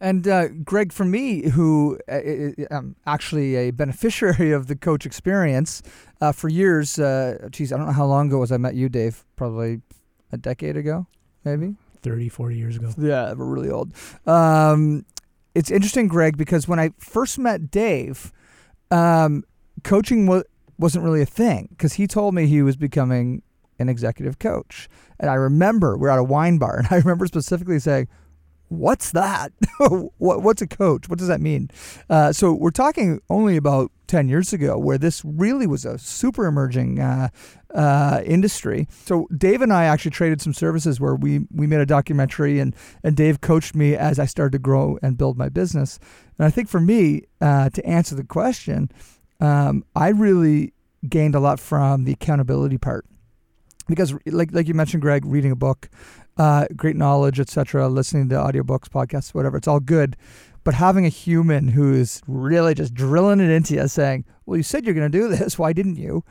And 0.00 0.26
uh, 0.26 0.48
Greg, 0.48 0.94
for 0.94 1.04
me, 1.04 1.50
who 1.50 1.98
uh, 2.10 2.20
am 2.70 2.96
actually 3.04 3.54
a 3.56 3.70
beneficiary 3.70 4.50
of 4.50 4.66
the 4.66 4.74
coach 4.74 5.04
experience 5.04 5.82
uh, 6.22 6.32
for 6.32 6.48
years, 6.48 6.98
uh, 6.98 7.48
geez, 7.50 7.70
I 7.70 7.76
don't 7.76 7.84
know 7.84 7.92
how 7.92 8.06
long 8.06 8.28
ago 8.28 8.38
was 8.38 8.50
I 8.50 8.56
met 8.56 8.74
you, 8.74 8.88
Dave? 8.88 9.22
Probably 9.36 9.82
a 10.32 10.38
decade 10.38 10.78
ago, 10.78 11.06
maybe. 11.44 11.74
30, 12.00 12.30
40 12.30 12.56
years 12.56 12.76
ago. 12.76 12.94
Yeah, 12.96 13.34
we're 13.34 13.44
really 13.44 13.68
old. 13.68 13.92
Um, 14.26 15.04
it's 15.54 15.70
interesting, 15.70 16.08
Greg, 16.08 16.38
because 16.38 16.66
when 16.66 16.80
I 16.80 16.92
first 16.96 17.38
met 17.38 17.70
Dave, 17.70 18.32
um, 18.90 19.44
coaching 19.84 20.26
wa- 20.26 20.44
wasn't 20.80 21.04
really 21.04 21.22
a 21.22 21.26
thing 21.26 21.68
because 21.70 21.94
he 21.94 22.06
told 22.06 22.34
me 22.34 22.46
he 22.46 22.62
was 22.62 22.76
becoming 22.76 23.42
an 23.78 23.88
executive 23.88 24.38
coach. 24.38 24.88
And 25.18 25.30
I 25.30 25.34
remember 25.34 25.96
we 25.96 26.02
we're 26.02 26.08
at 26.08 26.18
a 26.18 26.24
wine 26.24 26.58
bar, 26.58 26.78
and 26.78 26.88
I 26.90 26.96
remember 26.96 27.26
specifically 27.26 27.78
saying, 27.78 28.08
what's 28.68 29.10
that? 29.10 29.52
what, 30.18 30.42
what's 30.42 30.62
a 30.62 30.66
coach? 30.66 31.08
What 31.08 31.18
does 31.18 31.28
that 31.28 31.40
mean? 31.40 31.70
Uh, 32.08 32.32
so 32.32 32.52
we're 32.52 32.70
talking 32.70 33.20
only 33.28 33.56
about 33.56 33.90
10 34.06 34.28
years 34.28 34.52
ago 34.52 34.78
where 34.78 34.96
this 34.96 35.24
really 35.24 35.66
was 35.66 35.84
a 35.84 35.98
super 35.98 36.46
emerging 36.46 37.00
uh, 37.00 37.28
uh, 37.74 38.22
industry. 38.24 38.86
So 39.04 39.26
Dave 39.36 39.60
and 39.60 39.72
I 39.72 39.84
actually 39.84 40.12
traded 40.12 40.40
some 40.40 40.54
services 40.54 41.00
where 41.00 41.16
we, 41.16 41.46
we 41.52 41.66
made 41.66 41.80
a 41.80 41.86
documentary 41.86 42.60
and, 42.60 42.74
and 43.02 43.16
Dave 43.16 43.40
coached 43.40 43.74
me 43.74 43.96
as 43.96 44.18
I 44.18 44.24
started 44.24 44.52
to 44.52 44.58
grow 44.60 44.98
and 45.02 45.18
build 45.18 45.36
my 45.36 45.48
business. 45.48 45.98
And 46.38 46.46
I 46.46 46.50
think 46.50 46.68
for 46.68 46.80
me, 46.80 47.22
uh, 47.40 47.70
to 47.70 47.84
answer 47.84 48.14
the 48.14 48.24
question, 48.24 48.90
um, 49.40 49.84
I 49.96 50.08
really 50.10 50.72
gained 51.08 51.34
a 51.34 51.40
lot 51.40 51.58
from 51.58 52.04
the 52.04 52.12
accountability 52.12 52.78
part 52.78 53.06
because 53.88 54.14
like 54.26 54.52
like 54.52 54.68
you 54.68 54.74
mentioned 54.74 55.02
greg 55.02 55.24
reading 55.24 55.50
a 55.50 55.56
book 55.56 55.88
uh, 56.40 56.66
great 56.74 56.96
knowledge, 56.96 57.38
etc., 57.38 57.86
listening 57.88 58.30
to 58.30 58.34
audiobooks, 58.34 58.88
podcasts, 58.88 59.34
whatever. 59.34 59.58
It's 59.58 59.68
all 59.68 59.78
good. 59.78 60.16
But 60.64 60.72
having 60.72 61.04
a 61.04 61.10
human 61.10 61.68
who 61.68 61.92
is 61.92 62.22
really 62.26 62.74
just 62.74 62.94
drilling 62.94 63.40
it 63.40 63.50
into 63.50 63.74
you, 63.74 63.86
saying, 63.88 64.24
"Well, 64.46 64.56
you 64.56 64.62
said 64.62 64.86
you're 64.86 64.94
going 64.94 65.10
to 65.10 65.18
do 65.18 65.28
this. 65.28 65.58
Why 65.58 65.74
didn't 65.74 65.96
you?" 65.96 66.24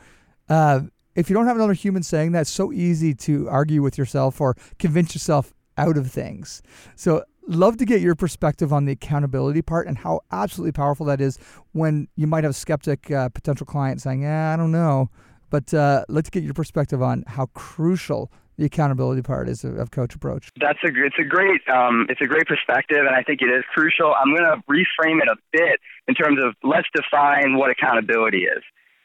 Uh, 0.48 0.80
if 1.14 1.30
you 1.30 1.34
don't 1.34 1.46
have 1.46 1.56
another 1.56 1.74
human 1.74 2.02
saying 2.02 2.32
that, 2.32 2.42
it's 2.42 2.50
so 2.50 2.72
easy 2.72 3.14
to 3.14 3.48
argue 3.48 3.82
with 3.82 3.98
yourself 3.98 4.40
or 4.40 4.56
convince 4.80 5.14
yourself 5.14 5.52
out 5.76 5.96
of 5.96 6.10
things. 6.10 6.60
So, 6.96 7.24
love 7.50 7.76
to 7.78 7.84
get 7.84 8.00
your 8.00 8.14
perspective 8.14 8.72
on 8.72 8.84
the 8.84 8.92
accountability 8.92 9.62
part 9.62 9.86
and 9.86 9.98
how 9.98 10.20
absolutely 10.30 10.72
powerful 10.72 11.06
that 11.06 11.20
is 11.20 11.38
when 11.72 12.08
you 12.16 12.26
might 12.26 12.44
have 12.44 12.52
a 12.52 12.54
skeptic 12.54 13.10
uh, 13.10 13.28
potential 13.28 13.66
client 13.66 14.00
saying, 14.00 14.22
"Yeah, 14.22 14.54
I 14.54 14.56
don't 14.56 14.72
know." 14.72 15.10
But 15.50 15.74
uh, 15.74 16.04
let's 16.08 16.30
get 16.30 16.44
your 16.44 16.54
perspective 16.54 17.02
on 17.02 17.24
how 17.26 17.46
crucial 17.46 18.30
the 18.56 18.66
accountability 18.66 19.22
part 19.22 19.48
is 19.48 19.64
of, 19.64 19.90
coach 19.90 20.14
approach. 20.14 20.50
That's 20.60 20.78
a 20.84 20.88
it's 20.88 21.16
a 21.18 21.24
great 21.24 21.62
um, 21.68 22.06
it's 22.08 22.20
a 22.20 22.26
great 22.26 22.46
perspective, 22.46 22.98
and 22.98 23.16
I 23.16 23.22
think 23.22 23.40
it 23.42 23.46
is 23.46 23.64
crucial. 23.74 24.14
I'm 24.14 24.36
going 24.36 24.44
to 24.44 24.62
reframe 24.68 25.20
it 25.22 25.28
a 25.28 25.36
bit 25.50 25.80
in 26.06 26.14
terms 26.14 26.38
of 26.42 26.54
let's 26.62 26.86
define 26.94 27.56
what 27.56 27.70
accountability 27.70 28.44
is. 28.44 28.62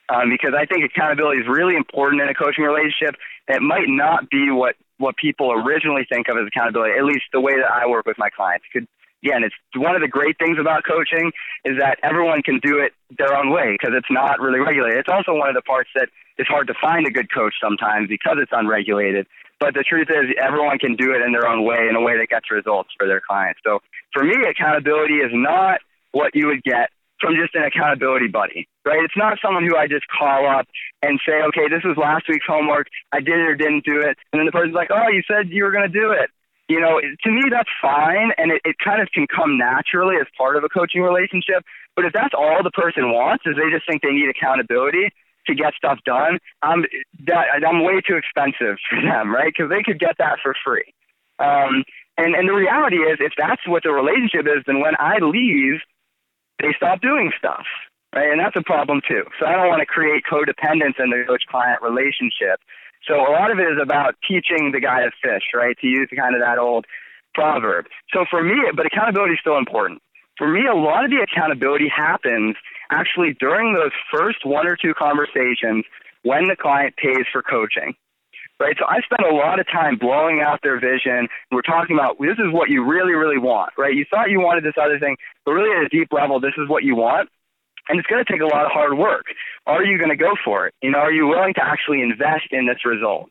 Um, 0.08 0.30
because 0.30 0.54
I 0.54 0.66
think 0.68 0.86
accountability 0.86 1.42
is 1.42 1.48
really 1.48 1.76
important 1.76 2.22
in 2.22 2.30
a 2.30 2.36
coaching 2.36 2.64
relationship. 2.64 3.16
It 3.48 3.62
might 3.62 3.88
not 3.88 4.30
be 4.30 4.52
what, 4.52 4.76
what 4.98 5.18
people 5.18 5.52
originally 5.52 6.06
think 6.10 6.28
of 6.30 6.38
as 6.38 6.48
accountability, 6.48 6.94
at 6.98 7.04
least 7.04 7.26
the 7.34 7.42
way 7.42 7.54
that 7.56 7.72
I 7.72 7.88
work 7.88 8.06
with 8.06 8.18
my 8.18 8.30
clients. 8.30 8.66
Could 8.72 8.88
again, 9.24 9.44
it's 9.44 9.56
one 9.76 9.96
of 9.96 10.02
the 10.02 10.08
great 10.08 10.38
things 10.38 10.58
about 10.60 10.84
coaching 10.86 11.32
is 11.64 11.78
that 11.80 11.98
everyone 12.04 12.42
can 12.42 12.60
do 12.60 12.80
it 12.80 12.94
their 13.18 13.36
own 13.36 13.50
way 13.50 13.74
because 13.74 13.94
it's 13.98 14.10
not 14.10 14.40
really 14.40 14.60
regulated. 14.60 15.00
It's 15.00 15.10
also 15.10 15.34
one 15.34 15.50
of 15.50 15.56
the 15.56 15.62
parts 15.62 15.90
that 15.96 16.10
it's 16.38 16.50
hard 16.50 16.68
to 16.68 16.76
find 16.80 17.08
a 17.08 17.12
good 17.12 17.32
coach 17.34 17.54
sometimes 17.62 18.08
because 18.08 18.38
it's 18.40 18.52
unregulated. 18.54 19.26
But 19.60 19.74
the 19.74 19.84
truth 19.84 20.10
is, 20.10 20.36
everyone 20.42 20.78
can 20.80 20.96
do 20.96 21.14
it 21.14 21.22
in 21.22 21.32
their 21.32 21.48
own 21.48 21.64
way, 21.64 21.88
in 21.90 21.96
a 21.96 22.02
way 22.02 22.18
that 22.18 22.28
gets 22.28 22.52
results 22.52 22.90
for 22.98 23.08
their 23.08 23.22
clients. 23.22 23.62
So 23.66 23.80
for 24.14 24.24
me, 24.24 24.36
accountability 24.48 25.16
is 25.16 25.32
not 25.34 25.80
what 26.12 26.36
you 26.36 26.48
would 26.48 26.64
get 26.64 26.90
from 27.26 27.36
just 27.42 27.56
an 27.56 27.64
accountability 27.64 28.28
buddy, 28.28 28.70
right? 28.86 29.04
It's 29.04 29.18
not 29.18 29.40
someone 29.42 29.66
who 29.66 29.76
I 29.76 29.88
just 29.88 30.06
call 30.06 30.46
up 30.46 30.68
and 31.02 31.20
say, 31.26 31.42
okay, 31.50 31.66
this 31.68 31.82
was 31.84 31.98
last 31.98 32.30
week's 32.30 32.46
homework. 32.46 32.86
I 33.12 33.20
did 33.20 33.34
it 33.34 33.50
or 33.50 33.56
didn't 33.56 33.84
do 33.84 33.98
it. 34.00 34.14
And 34.30 34.38
then 34.38 34.46
the 34.46 34.52
person's 34.52 34.76
like, 34.76 34.90
oh, 34.94 35.10
you 35.10 35.24
said 35.26 35.50
you 35.50 35.64
were 35.64 35.72
going 35.72 35.90
to 35.92 36.00
do 36.00 36.12
it. 36.12 36.30
you 36.68 36.80
know, 36.80 37.00
to 37.00 37.32
me 37.32 37.44
that's 37.50 37.70
fine, 37.82 38.32
and 38.38 38.52
it, 38.52 38.62
it 38.66 38.76
kind 38.84 39.02
of 39.02 39.10
can 39.14 39.28
come 39.28 39.58
naturally 39.58 40.16
as 40.20 40.28
part 40.38 40.56
of 40.56 40.64
a 40.64 40.70
coaching 40.70 41.02
relationship. 41.02 41.64
But 41.96 42.06
if 42.06 42.14
that's 42.14 42.34
all 42.38 42.62
the 42.64 42.72
person 42.72 43.12
wants, 43.12 43.44
is 43.46 43.56
they 43.56 43.70
just 43.70 43.88
think 43.88 44.02
they 44.02 44.12
need 44.12 44.30
accountability 44.30 45.10
to 45.48 45.54
get 45.54 45.74
stuff 45.78 46.00
done, 46.06 46.40
I'm 46.64 46.86
that 47.28 47.62
I'm 47.68 47.84
way 47.84 48.02
too 48.02 48.18
expensive 48.18 48.78
for 48.90 49.00
them, 49.02 49.34
right? 49.34 49.54
Because 49.56 49.70
they 49.70 49.84
could 49.84 50.00
get 50.00 50.18
that 50.18 50.40
for 50.42 50.56
free. 50.66 50.94
Um, 51.38 51.84
and 52.18 52.34
and 52.34 52.50
the 52.50 52.54
reality 52.54 52.98
is, 52.98 53.18
if 53.20 53.34
that's 53.38 53.62
what 53.68 53.84
the 53.84 53.92
relationship 53.92 54.48
is, 54.48 54.64
then 54.66 54.80
when 54.80 54.96
I 54.98 55.20
leave, 55.22 55.82
they 56.62 56.74
stop 56.78 57.02
doing 57.02 57.32
stuff, 57.38 57.66
right? 58.16 58.32
And 58.32 58.40
that's 58.40 58.56
a 58.56 58.64
problem 58.64 59.02
too. 59.08 59.24
So 59.40 59.46
I 59.46 59.54
don't 59.54 59.68
want 59.68 59.82
to 59.82 59.86
create 59.86 60.24
codependence 60.30 61.00
in 61.00 61.10
the 61.10 61.24
coach-client 61.28 61.82
relationship. 61.82 62.60
So 63.08 63.16
a 63.16 63.32
lot 63.32 63.52
of 63.52 63.60
it 63.60 63.68
is 63.70 63.78
about 63.82 64.16
teaching 64.28 64.72
the 64.72 64.80
guy 64.80 65.04
to 65.04 65.12
fish, 65.22 65.44
right? 65.54 65.78
To 65.80 65.88
use 65.88 66.10
kind 66.16 66.34
of 66.34 66.42
that 66.42 66.58
old 66.58 66.86
proverb. 67.34 67.86
So 68.14 68.26
for 68.30 68.42
me, 68.42 68.56
but 68.76 68.86
accountability 68.86 69.34
is 69.34 69.40
still 69.42 69.58
important. 69.58 70.02
For 70.38 70.48
me, 70.48 70.66
a 70.66 70.76
lot 70.76 71.06
of 71.06 71.12
the 71.12 71.22
accountability 71.22 71.88
happens 71.96 72.56
actually 72.92 73.36
during 73.40 73.74
those 73.74 73.92
first 74.12 74.46
one 74.46 74.68
or 74.68 74.76
two 74.76 74.94
conversations 74.94 75.86
when 76.24 76.48
the 76.48 76.56
client 76.56 76.96
pays 76.98 77.26
for 77.32 77.44
coaching. 77.44 77.96
Right, 78.58 78.76
so 78.80 78.86
I 78.88 79.02
spend 79.02 79.30
a 79.30 79.36
lot 79.36 79.60
of 79.60 79.68
time 79.68 79.98
blowing 79.98 80.40
out 80.40 80.62
their 80.64 80.80
vision. 80.80 81.28
We're 81.52 81.62
talking 81.62 81.94
about 81.94 82.16
this 82.22 82.40
is 82.40 82.54
what 82.54 82.70
you 82.70 82.86
really, 82.86 83.12
really 83.12 83.38
want, 83.38 83.74
right? 83.78 83.94
You 83.94 84.06
thought 84.10 84.30
you 84.30 84.40
wanted 84.40 84.64
this 84.64 84.80
other 84.82 84.98
thing, 84.98 85.18
but 85.44 85.52
really 85.52 85.76
at 85.76 85.84
a 85.84 85.90
deep 85.90 86.08
level, 86.14 86.40
this 86.40 86.54
is 86.58 86.70
what 86.70 86.84
you 86.84 86.96
want 86.96 87.30
and 87.88 88.00
it's 88.00 88.08
going 88.08 88.24
to 88.24 88.32
take 88.32 88.42
a 88.42 88.46
lot 88.46 88.66
of 88.66 88.72
hard 88.72 88.98
work. 88.98 89.26
Are 89.66 89.84
you 89.84 89.98
going 89.98 90.10
to 90.10 90.16
go 90.16 90.34
for 90.44 90.68
it? 90.68 90.74
You 90.82 90.92
know, 90.92 91.00
are 91.00 91.12
you 91.12 91.28
willing 91.28 91.54
to 91.56 91.64
actually 91.64 92.02
invest 92.02 92.48
in 92.52 92.68
this 92.68 92.86
result? 92.86 93.30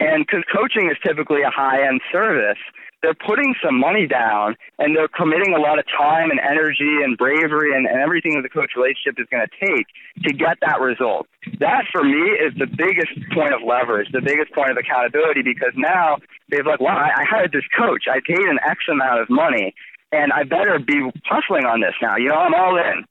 And 0.00 0.26
because 0.26 0.44
coaching 0.50 0.90
is 0.90 0.96
typically 1.06 1.42
a 1.42 1.50
high 1.50 1.86
end 1.86 2.00
service, 2.10 2.58
they're 3.02 3.14
putting 3.14 3.54
some 3.64 3.78
money 3.78 4.06
down 4.06 4.56
and 4.78 4.96
they're 4.96 5.08
committing 5.08 5.54
a 5.54 5.60
lot 5.60 5.78
of 5.78 5.84
time 5.86 6.30
and 6.30 6.40
energy 6.40 7.00
and 7.04 7.16
bravery 7.16 7.76
and, 7.76 7.86
and 7.86 8.00
everything 8.00 8.34
that 8.36 8.42
the 8.42 8.48
coach 8.48 8.72
relationship 8.76 9.16
is 9.16 9.26
going 9.30 9.44
to 9.44 9.52
take 9.56 9.86
to 10.24 10.32
get 10.32 10.58
that 10.60 10.80
result. 10.80 11.26
That 11.60 11.84
for 11.92 12.04
me 12.04 12.36
is 12.36 12.52
the 12.58 12.66
biggest 12.66 13.12
point 13.32 13.54
of 13.54 13.60
leverage, 13.64 14.08
the 14.12 14.20
biggest 14.20 14.52
point 14.52 14.70
of 14.70 14.76
accountability 14.76 15.42
because 15.42 15.72
now 15.76 16.18
they've 16.50 16.66
like, 16.66 16.80
wow, 16.80 16.96
I, 16.96 17.22
I 17.22 17.24
hired 17.24 17.52
this 17.52 17.64
coach. 17.76 18.04
I 18.08 18.20
paid 18.20 18.44
an 18.44 18.58
X 18.64 18.80
amount 18.90 19.20
of 19.20 19.30
money 19.30 19.74
and 20.12 20.32
I 20.32 20.44
better 20.44 20.78
be 20.78 21.08
hustling 21.24 21.64
on 21.64 21.80
this 21.80 21.94
now. 22.02 22.16
You 22.16 22.28
know, 22.28 22.40
I'm 22.40 22.54
all 22.54 22.76
in. 22.76 23.04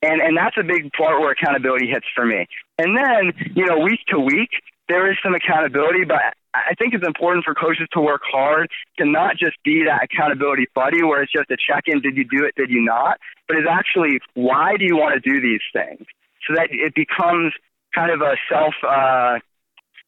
And 0.00 0.22
and 0.22 0.36
that's 0.36 0.56
a 0.56 0.62
big 0.62 0.92
part 0.92 1.18
where 1.18 1.32
accountability 1.32 1.88
hits 1.88 2.06
for 2.14 2.24
me. 2.24 2.46
And 2.78 2.96
then, 2.96 3.34
you 3.56 3.66
know, 3.66 3.78
week 3.78 3.98
to 4.08 4.18
week, 4.20 4.50
there 4.88 5.10
is 5.10 5.18
some 5.22 5.34
accountability, 5.34 6.04
but 6.04 6.18
I 6.54 6.74
think 6.78 6.94
it's 6.94 7.06
important 7.06 7.44
for 7.44 7.54
coaches 7.54 7.86
to 7.92 8.00
work 8.00 8.22
hard 8.24 8.70
to 8.98 9.04
not 9.04 9.36
just 9.36 9.56
be 9.64 9.84
that 9.84 10.04
accountability 10.04 10.66
buddy 10.74 11.02
where 11.02 11.22
it's 11.22 11.32
just 11.32 11.50
a 11.50 11.56
check 11.56 11.84
in, 11.86 12.00
did 12.00 12.16
you 12.16 12.24
do 12.24 12.44
it, 12.44 12.54
did 12.56 12.70
you 12.70 12.82
not? 12.82 13.18
But 13.46 13.58
it's 13.58 13.68
actually 13.70 14.20
why 14.34 14.76
do 14.78 14.84
you 14.84 14.96
want 14.96 15.14
to 15.14 15.20
do 15.20 15.40
these 15.40 15.60
things? 15.72 16.06
So 16.46 16.54
that 16.54 16.68
it 16.70 16.94
becomes 16.94 17.52
kind 17.94 18.10
of 18.10 18.20
a 18.20 18.36
self 18.50 18.74
uh 18.86 19.38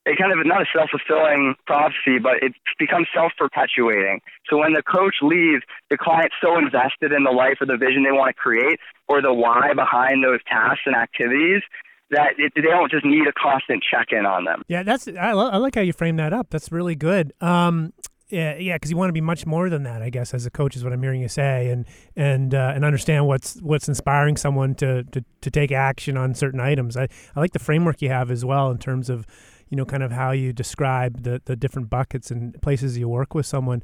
it 0.06 0.16
kind 0.16 0.32
of 0.32 0.44
not 0.46 0.62
a 0.62 0.66
self 0.74 0.88
fulfilling 0.90 1.54
prophecy, 1.66 2.18
but 2.18 2.42
it 2.42 2.52
becomes 2.78 3.06
self 3.12 3.32
perpetuating. 3.36 4.20
So 4.48 4.56
when 4.56 4.72
the 4.72 4.82
coach 4.82 5.16
leaves, 5.20 5.62
the 5.90 5.98
client's 5.98 6.34
so 6.40 6.56
invested 6.56 7.12
in 7.12 7.24
the 7.24 7.30
life 7.30 7.60
or 7.60 7.66
the 7.66 7.76
vision 7.76 8.02
they 8.04 8.12
want 8.12 8.34
to 8.34 8.40
create 8.40 8.80
or 9.08 9.20
the 9.20 9.34
why 9.34 9.74
behind 9.74 10.24
those 10.24 10.40
tasks 10.48 10.82
and 10.86 10.96
activities 10.96 11.62
that 12.10 12.34
it, 12.38 12.52
they 12.54 12.62
don't 12.62 12.90
just 12.90 13.04
need 13.04 13.26
a 13.26 13.32
constant 13.32 13.82
check 13.88 14.08
in 14.10 14.26
on 14.26 14.44
them. 14.44 14.62
Yeah, 14.68 14.82
that's 14.82 15.08
I, 15.08 15.30
I, 15.30 15.56
like 15.56 15.74
how 15.74 15.80
you 15.80 15.92
frame 15.92 16.16
that 16.16 16.32
up. 16.32 16.50
That's 16.50 16.70
really 16.72 16.94
good. 16.94 17.32
Um, 17.40 17.92
yeah, 18.28 18.56
yeah, 18.56 18.76
because 18.76 18.90
you 18.90 18.96
want 18.96 19.08
to 19.08 19.12
be 19.12 19.20
much 19.20 19.44
more 19.44 19.68
than 19.68 19.82
that, 19.82 20.02
I 20.02 20.10
guess, 20.10 20.32
as 20.34 20.46
a 20.46 20.50
coach 20.50 20.76
is 20.76 20.84
what 20.84 20.92
I'm 20.92 21.02
hearing 21.02 21.20
you 21.20 21.28
say, 21.28 21.68
and 21.68 21.84
and 22.14 22.54
uh, 22.54 22.72
and 22.74 22.84
understand 22.84 23.26
what's 23.26 23.60
what's 23.60 23.88
inspiring 23.88 24.36
someone 24.36 24.74
to, 24.76 25.04
to 25.04 25.24
to 25.40 25.50
take 25.50 25.72
action 25.72 26.16
on 26.16 26.34
certain 26.34 26.60
items. 26.60 26.96
I 26.96 27.08
I 27.34 27.40
like 27.40 27.52
the 27.52 27.58
framework 27.58 28.02
you 28.02 28.08
have 28.08 28.30
as 28.30 28.44
well 28.44 28.70
in 28.70 28.78
terms 28.78 29.10
of 29.10 29.26
you 29.70 29.76
know, 29.76 29.84
kind 29.84 30.02
of 30.02 30.10
how 30.12 30.32
you 30.32 30.52
describe 30.52 31.22
the 31.22 31.40
the 31.44 31.56
different 31.56 31.88
buckets 31.88 32.30
and 32.30 32.60
places 32.60 32.98
you 32.98 33.08
work 33.08 33.34
with 33.34 33.46
someone. 33.46 33.82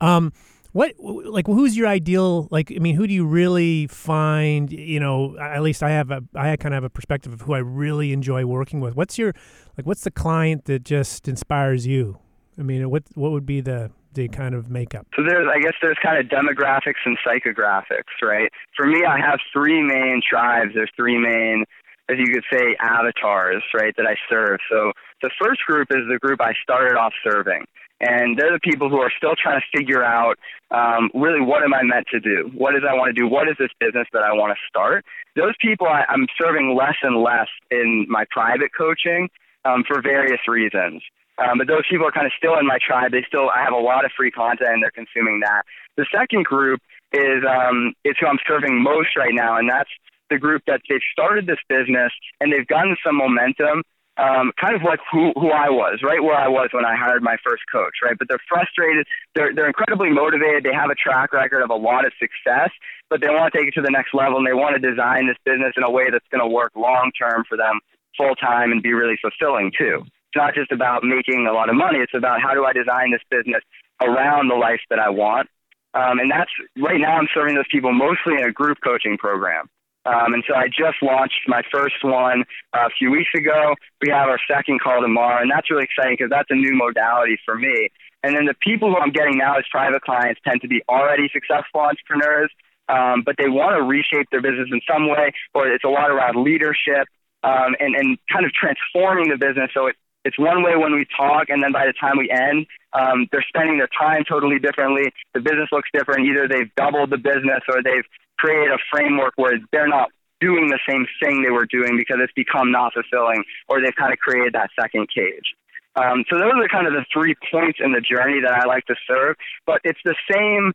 Um, 0.00 0.32
what 0.72 0.94
like 0.98 1.46
who's 1.46 1.76
your 1.76 1.86
ideal 1.86 2.46
like 2.50 2.72
i 2.74 2.78
mean 2.78 2.94
who 2.94 3.06
do 3.06 3.14
you 3.14 3.24
really 3.24 3.86
find 3.86 4.70
you 4.70 5.00
know 5.00 5.36
at 5.38 5.62
least 5.62 5.82
i 5.82 5.90
have 5.90 6.10
a 6.10 6.22
i 6.34 6.56
kind 6.56 6.74
of 6.74 6.76
have 6.76 6.84
a 6.84 6.90
perspective 6.90 7.32
of 7.32 7.42
who 7.42 7.54
i 7.54 7.58
really 7.58 8.12
enjoy 8.12 8.44
working 8.44 8.80
with. 8.80 8.94
What's 8.94 9.18
your 9.18 9.34
like 9.76 9.86
what's 9.86 10.02
the 10.02 10.10
client 10.10 10.66
that 10.66 10.84
just 10.84 11.28
inspires 11.28 11.86
you? 11.86 12.18
I 12.58 12.62
mean 12.62 12.88
what 12.90 13.04
what 13.14 13.30
would 13.32 13.46
be 13.46 13.60
the 13.60 13.90
the 14.14 14.28
kind 14.28 14.54
of 14.54 14.70
makeup? 14.70 15.06
So 15.16 15.22
there's 15.22 15.48
i 15.48 15.58
guess 15.60 15.74
there's 15.80 15.98
kind 16.02 16.18
of 16.18 16.26
demographics 16.26 17.02
and 17.04 17.16
psychographics 17.26 18.14
right? 18.22 18.50
For 18.76 18.86
me 18.86 19.04
i 19.04 19.18
have 19.18 19.40
three 19.52 19.82
main 19.82 20.20
tribes. 20.28 20.72
There's 20.74 20.90
three 20.96 21.18
main 21.18 21.64
as 22.10 22.16
you 22.18 22.32
could 22.32 22.44
say, 22.50 22.74
avatars, 22.80 23.62
right, 23.74 23.94
that 23.96 24.06
I 24.06 24.16
serve. 24.30 24.60
So 24.70 24.92
the 25.20 25.30
first 25.38 25.60
group 25.66 25.88
is 25.90 26.08
the 26.10 26.18
group 26.18 26.40
I 26.40 26.52
started 26.62 26.96
off 26.96 27.12
serving. 27.22 27.66
And 28.00 28.38
they're 28.38 28.52
the 28.52 28.60
people 28.60 28.88
who 28.88 28.98
are 28.98 29.10
still 29.16 29.34
trying 29.34 29.60
to 29.60 29.78
figure 29.78 30.04
out 30.04 30.38
um, 30.70 31.10
really 31.14 31.40
what 31.40 31.64
am 31.64 31.74
I 31.74 31.82
meant 31.82 32.06
to 32.12 32.20
do? 32.20 32.50
What 32.54 32.74
is 32.76 32.82
I 32.88 32.94
want 32.94 33.14
to 33.14 33.20
do? 33.20 33.26
What 33.26 33.48
is 33.48 33.56
this 33.58 33.70
business 33.80 34.06
that 34.12 34.22
I 34.22 34.32
want 34.32 34.52
to 34.52 34.60
start? 34.68 35.04
Those 35.34 35.54
people 35.60 35.86
I, 35.86 36.04
I'm 36.08 36.26
serving 36.40 36.76
less 36.78 36.96
and 37.02 37.22
less 37.22 37.48
in 37.70 38.06
my 38.08 38.24
private 38.30 38.70
coaching 38.76 39.28
um, 39.64 39.82
for 39.86 40.00
various 40.00 40.40
reasons. 40.46 41.02
Um, 41.38 41.58
but 41.58 41.66
those 41.66 41.86
people 41.88 42.06
are 42.06 42.12
kind 42.12 42.26
of 42.26 42.32
still 42.36 42.58
in 42.58 42.66
my 42.66 42.78
tribe. 42.84 43.12
They 43.12 43.24
still 43.26 43.50
I 43.50 43.62
have 43.62 43.72
a 43.72 43.78
lot 43.78 44.04
of 44.04 44.10
free 44.16 44.30
content 44.30 44.70
and 44.70 44.82
they're 44.82 44.90
consuming 44.90 45.40
that. 45.40 45.62
The 45.96 46.06
second 46.14 46.44
group 46.44 46.80
is 47.12 47.42
um, 47.48 47.94
is 48.04 48.14
who 48.20 48.26
I'm 48.26 48.38
serving 48.46 48.82
most 48.82 49.16
right 49.16 49.34
now, 49.34 49.56
and 49.56 49.68
that's 49.68 49.90
the 50.30 50.38
group 50.38 50.62
that 50.66 50.82
they've 50.88 51.00
started 51.12 51.46
this 51.46 51.58
business 51.68 52.12
and 52.40 52.52
they've 52.52 52.66
gotten 52.66 52.96
some 53.04 53.16
momentum, 53.16 53.82
um, 54.18 54.50
kind 54.60 54.74
of 54.74 54.82
like 54.82 54.98
who, 55.10 55.32
who 55.38 55.50
I 55.50 55.70
was, 55.70 56.00
right 56.02 56.22
where 56.22 56.36
I 56.36 56.48
was 56.48 56.68
when 56.72 56.84
I 56.84 56.96
hired 56.96 57.22
my 57.22 57.36
first 57.44 57.62
coach, 57.70 58.02
right? 58.02 58.18
But 58.18 58.28
they're 58.28 58.42
frustrated. 58.48 59.06
They're, 59.34 59.54
they're 59.54 59.68
incredibly 59.68 60.10
motivated. 60.10 60.64
They 60.64 60.74
have 60.74 60.90
a 60.90 60.96
track 60.96 61.32
record 61.32 61.62
of 61.62 61.70
a 61.70 61.78
lot 61.78 62.04
of 62.04 62.12
success, 62.18 62.70
but 63.08 63.20
they 63.20 63.28
want 63.28 63.52
to 63.52 63.58
take 63.58 63.68
it 63.68 63.74
to 63.78 63.82
the 63.82 63.90
next 63.90 64.12
level 64.12 64.38
and 64.38 64.46
they 64.46 64.54
want 64.54 64.74
to 64.74 64.82
design 64.82 65.28
this 65.28 65.38
business 65.44 65.72
in 65.76 65.84
a 65.84 65.90
way 65.90 66.10
that's 66.10 66.26
going 66.30 66.42
to 66.42 66.50
work 66.50 66.72
long 66.74 67.12
term 67.14 67.44
for 67.48 67.56
them 67.56 67.78
full 68.16 68.34
time 68.34 68.72
and 68.72 68.82
be 68.82 68.92
really 68.92 69.16
fulfilling 69.22 69.70
too. 69.70 70.02
It's 70.02 70.36
not 70.36 70.54
just 70.54 70.72
about 70.72 71.04
making 71.04 71.46
a 71.46 71.52
lot 71.52 71.70
of 71.70 71.76
money. 71.76 72.00
It's 72.00 72.14
about 72.14 72.42
how 72.42 72.52
do 72.54 72.64
I 72.64 72.72
design 72.72 73.12
this 73.12 73.22
business 73.30 73.62
around 74.02 74.48
the 74.48 74.56
life 74.56 74.80
that 74.90 74.98
I 74.98 75.10
want. 75.10 75.48
Um, 75.94 76.18
and 76.18 76.30
that's 76.30 76.50
right 76.76 77.00
now 77.00 77.16
I'm 77.16 77.28
serving 77.32 77.54
those 77.54 77.70
people 77.70 77.92
mostly 77.92 78.34
in 78.34 78.44
a 78.44 78.52
group 78.52 78.78
coaching 78.84 79.16
program. 79.16 79.70
Um, 80.08 80.32
and 80.32 80.42
so 80.48 80.54
I 80.54 80.68
just 80.68 81.02
launched 81.02 81.44
my 81.46 81.60
first 81.70 82.00
one 82.02 82.44
uh, 82.72 82.86
a 82.86 82.90
few 82.98 83.10
weeks 83.10 83.28
ago. 83.36 83.74
We 84.00 84.08
have 84.08 84.28
our 84.28 84.40
second 84.48 84.80
call 84.80 85.02
tomorrow, 85.02 85.42
and 85.42 85.50
that's 85.50 85.70
really 85.70 85.84
exciting 85.84 86.16
because 86.16 86.30
that's 86.30 86.48
a 86.48 86.54
new 86.54 86.74
modality 86.74 87.36
for 87.44 87.56
me. 87.56 87.90
And 88.22 88.34
then 88.34 88.46
the 88.46 88.54
people 88.62 88.88
who 88.88 88.96
I'm 88.96 89.12
getting 89.12 89.36
now 89.36 89.58
as 89.58 89.64
private 89.70 90.02
clients 90.02 90.40
tend 90.46 90.62
to 90.62 90.68
be 90.68 90.82
already 90.88 91.28
successful 91.32 91.80
entrepreneurs, 91.80 92.50
um, 92.88 93.22
but 93.24 93.36
they 93.36 93.48
want 93.48 93.76
to 93.76 93.82
reshape 93.84 94.30
their 94.32 94.40
business 94.40 94.68
in 94.72 94.80
some 94.90 95.08
way, 95.08 95.32
or 95.54 95.68
it's 95.68 95.84
a 95.84 95.92
lot 95.92 96.10
around 96.10 96.42
leadership 96.42 97.06
um, 97.44 97.76
and, 97.78 97.94
and 97.94 98.18
kind 98.32 98.46
of 98.46 98.52
transforming 98.52 99.28
the 99.28 99.36
business 99.36 99.70
so 99.74 99.86
it, 99.86 99.96
it's 100.24 100.38
one 100.38 100.62
way 100.62 100.74
when 100.74 100.94
we 100.94 101.06
talk, 101.16 101.48
and 101.48 101.62
then 101.62 101.72
by 101.72 101.86
the 101.86 101.92
time 101.92 102.18
we 102.18 102.28
end, 102.28 102.66
um, 102.92 103.28
they're 103.30 103.44
spending 103.48 103.78
their 103.78 103.88
time 103.88 104.24
totally 104.28 104.58
differently. 104.58 105.12
The 105.32 105.40
business 105.40 105.68
looks 105.70 105.88
different. 105.92 106.26
Either 106.26 106.48
they've 106.48 106.74
doubled 106.74 107.10
the 107.10 107.18
business 107.18 107.62
or 107.68 107.82
they've 107.82 108.04
create 108.38 108.70
a 108.70 108.78
framework 108.90 109.34
where 109.36 109.58
they're 109.72 109.88
not 109.88 110.10
doing 110.40 110.68
the 110.68 110.78
same 110.88 111.06
thing 111.22 111.42
they 111.42 111.50
were 111.50 111.66
doing 111.66 111.96
because 111.96 112.18
it's 112.20 112.32
become 112.32 112.70
not 112.70 112.92
fulfilling 112.94 113.42
or 113.68 113.80
they've 113.80 113.94
kind 113.96 114.12
of 114.12 114.18
created 114.18 114.52
that 114.54 114.70
second 114.80 115.08
cage. 115.14 115.54
Um, 115.96 116.24
so 116.30 116.38
those 116.38 116.52
are 116.54 116.68
kind 116.68 116.86
of 116.86 116.92
the 116.92 117.04
three 117.12 117.34
points 117.50 117.80
in 117.82 117.92
the 117.92 118.00
journey 118.00 118.40
that 118.40 118.52
I 118.52 118.66
like 118.66 118.86
to 118.86 118.94
serve, 119.06 119.34
but 119.66 119.80
it's 119.82 119.98
the 120.04 120.14
same 120.30 120.72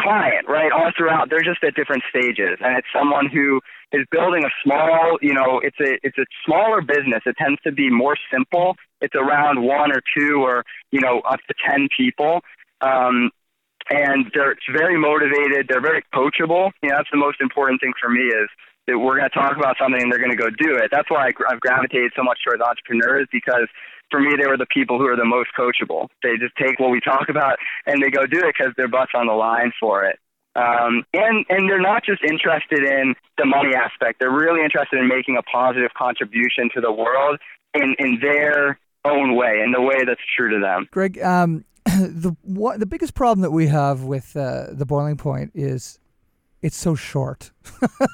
client, 0.00 0.48
right? 0.48 0.72
All 0.72 0.90
throughout, 0.96 1.28
they're 1.30 1.42
just 1.42 1.62
at 1.62 1.74
different 1.74 2.04
stages, 2.08 2.58
and 2.60 2.76
it's 2.78 2.86
someone 2.94 3.28
who 3.28 3.60
is 3.92 4.06
building 4.10 4.44
a 4.44 4.50
small, 4.62 5.18
you 5.20 5.34
know, 5.34 5.60
it's 5.62 5.78
a 5.80 5.98
it's 6.02 6.18
a 6.18 6.26
smaller 6.44 6.80
business. 6.80 7.22
It 7.26 7.36
tends 7.38 7.60
to 7.62 7.72
be 7.72 7.90
more 7.90 8.16
simple. 8.32 8.76
It's 9.00 9.14
around 9.14 9.62
one 9.62 9.92
or 9.92 10.00
two 10.16 10.42
or 10.42 10.64
you 10.90 11.00
know 11.00 11.20
up 11.20 11.40
to 11.48 11.54
ten 11.68 11.88
people, 11.96 12.40
um, 12.80 13.30
and 13.90 14.30
they're 14.34 14.56
very 14.72 14.98
motivated. 14.98 15.66
They're 15.68 15.80
very 15.80 16.02
coachable. 16.14 16.72
You 16.82 16.90
know, 16.90 16.96
that's 16.96 17.10
the 17.10 17.18
most 17.18 17.40
important 17.40 17.80
thing 17.80 17.92
for 18.00 18.10
me 18.10 18.22
is 18.22 18.48
that 18.86 18.98
we're 18.98 19.18
going 19.18 19.28
to 19.28 19.34
talk 19.34 19.56
about 19.56 19.76
something 19.78 20.00
and 20.00 20.10
they're 20.10 20.18
going 20.18 20.30
to 20.30 20.36
go 20.36 20.50
do 20.50 20.76
it. 20.76 20.90
That's 20.90 21.10
why 21.10 21.28
I've 21.28 21.60
gravitated 21.60 22.12
so 22.14 22.22
much 22.22 22.38
towards 22.44 22.62
entrepreneurs 22.62 23.28
because 23.32 23.68
for 24.10 24.20
me, 24.20 24.34
they 24.40 24.46
were 24.46 24.56
the 24.56 24.66
people 24.66 24.98
who 24.98 25.06
are 25.06 25.16
the 25.16 25.24
most 25.24 25.50
coachable. 25.58 26.08
They 26.22 26.36
just 26.38 26.54
take 26.56 26.78
what 26.78 26.90
we 26.90 27.00
talk 27.00 27.28
about 27.28 27.58
and 27.86 28.02
they 28.02 28.10
go 28.10 28.26
do 28.26 28.38
it 28.38 28.54
because 28.56 28.72
their 28.76 28.88
butt's 28.88 29.12
on 29.14 29.26
the 29.26 29.34
line 29.34 29.72
for 29.78 30.04
it. 30.04 30.18
Um, 30.54 31.04
and 31.12 31.44
and 31.50 31.68
they're 31.68 31.80
not 31.80 32.02
just 32.02 32.22
interested 32.24 32.82
in 32.82 33.14
the 33.36 33.44
money 33.44 33.74
aspect. 33.74 34.20
They're 34.20 34.30
really 34.30 34.64
interested 34.64 34.98
in 34.98 35.06
making 35.06 35.36
a 35.36 35.42
positive 35.42 35.90
contribution 35.92 36.70
to 36.74 36.80
the 36.80 36.90
world 36.90 37.38
in 37.74 37.94
in 37.98 38.20
their 38.22 38.78
own 39.04 39.36
way, 39.36 39.60
in 39.62 39.72
the 39.72 39.82
way 39.82 40.04
that's 40.06 40.20
true 40.34 40.50
to 40.54 40.58
them. 40.58 40.88
Greg, 40.90 41.20
um, 41.20 41.66
the 42.00 42.36
what, 42.42 42.80
the 42.80 42.86
biggest 42.86 43.14
problem 43.14 43.42
that 43.42 43.50
we 43.50 43.66
have 43.68 44.02
with 44.02 44.36
uh, 44.36 44.66
the 44.70 44.86
boiling 44.86 45.16
point 45.16 45.52
is 45.54 45.98
it's 46.62 46.76
so 46.76 46.94
short. 46.94 47.50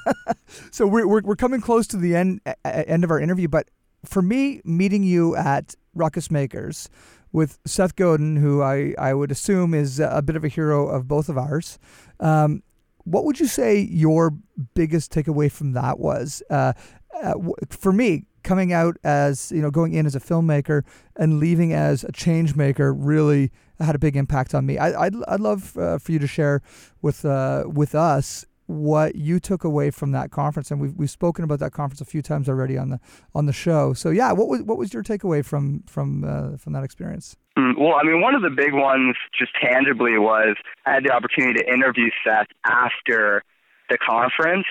so 0.71 0.87
we're, 0.87 1.07
we're 1.07 1.23
we're 1.23 1.37
coming 1.37 1.61
close 1.61 1.87
to 1.89 1.97
the 1.97 2.15
end 2.15 2.41
end 2.65 3.05
of 3.05 3.11
our 3.11 3.19
interview, 3.19 3.49
but 3.49 3.69
for 4.05 4.23
me, 4.23 4.61
meeting 4.65 5.03
you 5.03 5.37
at 5.37 5.75
Ruckus 5.95 6.31
Makers 6.31 6.89
with 7.33 7.59
Seth 7.65 7.97
Godin, 7.97 8.37
who 8.37 8.63
I, 8.63 8.95
I 8.99 9.15
would 9.15 9.31
assume 9.31 9.75
is 9.75 10.01
a 10.01 10.23
bit 10.23 10.37
of 10.37 10.45
a 10.45 10.49
hero 10.49 10.89
of 10.89 11.09
both 11.09 11.29
of 11.29 11.39
ours. 11.39 11.79
Um, 12.21 12.63
what 13.05 13.25
would 13.25 13.41
you 13.41 13.47
say 13.47 13.79
your 13.79 14.35
biggest 14.75 15.13
takeaway 15.13 15.51
from 15.51 15.73
that 15.73 15.99
was? 15.99 16.43
Uh, 16.51 16.75
uh, 17.23 17.35
for 17.71 17.93
me, 17.93 18.27
coming 18.43 18.73
out 18.73 18.97
as 19.05 19.53
you 19.53 19.63
know, 19.63 19.71
going 19.71 19.95
in 19.95 20.07
as 20.07 20.15
a 20.15 20.21
filmmaker 20.21 20.83
and 21.17 21.39
leaving 21.39 21.73
as 21.73 22.05
a 22.05 22.13
change 22.13 22.55
maker 22.57 22.93
really 22.93 23.51
had 23.81 23.95
a 23.95 23.99
big 23.99 24.17
impact 24.17 24.55
on 24.55 24.67
me. 24.67 24.79
I, 24.79 25.07
I'd, 25.07 25.15
I'd 25.29 25.41
love 25.41 25.77
uh, 25.77 25.99
for 25.99 26.13
you 26.13 26.19
to 26.19 26.27
share 26.27 26.63
with 27.01 27.25
uh, 27.25 27.65
with 27.67 27.95
us 27.95 28.47
what 28.67 29.17
you 29.17 29.41
took 29.41 29.65
away 29.65 29.91
from 29.91 30.13
that 30.13 30.31
conference, 30.31 30.71
and 30.71 30.81
we've 30.81 30.95
we've 30.97 31.11
spoken 31.11 31.45
about 31.45 31.59
that 31.59 31.73
conference 31.73 32.01
a 32.01 32.05
few 32.05 32.23
times 32.23 32.49
already 32.49 32.79
on 32.79 32.91
the 32.91 33.01
on 33.35 33.47
the 33.47 33.53
show. 33.53 33.93
So 33.93 34.11
yeah, 34.11 34.33
what 34.33 34.49
was 34.49 34.63
what 34.63 34.79
was 34.79 34.95
your 34.95 35.03
takeaway 35.03 35.45
from 35.45 35.83
from 35.87 36.25
uh, 36.25 36.57
from 36.57 36.73
that 36.73 36.85
experience? 36.85 37.37
Mm, 37.59 37.79
well, 37.79 37.95
I 38.01 38.05
mean, 38.05 38.21
one 38.23 38.35
of 38.35 38.43
the 38.43 38.51
big 38.51 38.73
ones 38.73 39.17
just 39.39 39.53
tangibly 39.61 40.17
was 40.19 40.57
I 40.87 40.95
had 40.95 41.05
the 41.05 41.13
opportunity 41.13 41.61
to 41.61 41.73
interview 41.73 42.11
Seth 42.25 42.47
after 42.65 43.43
the 43.91 43.99
conference, 43.99 44.67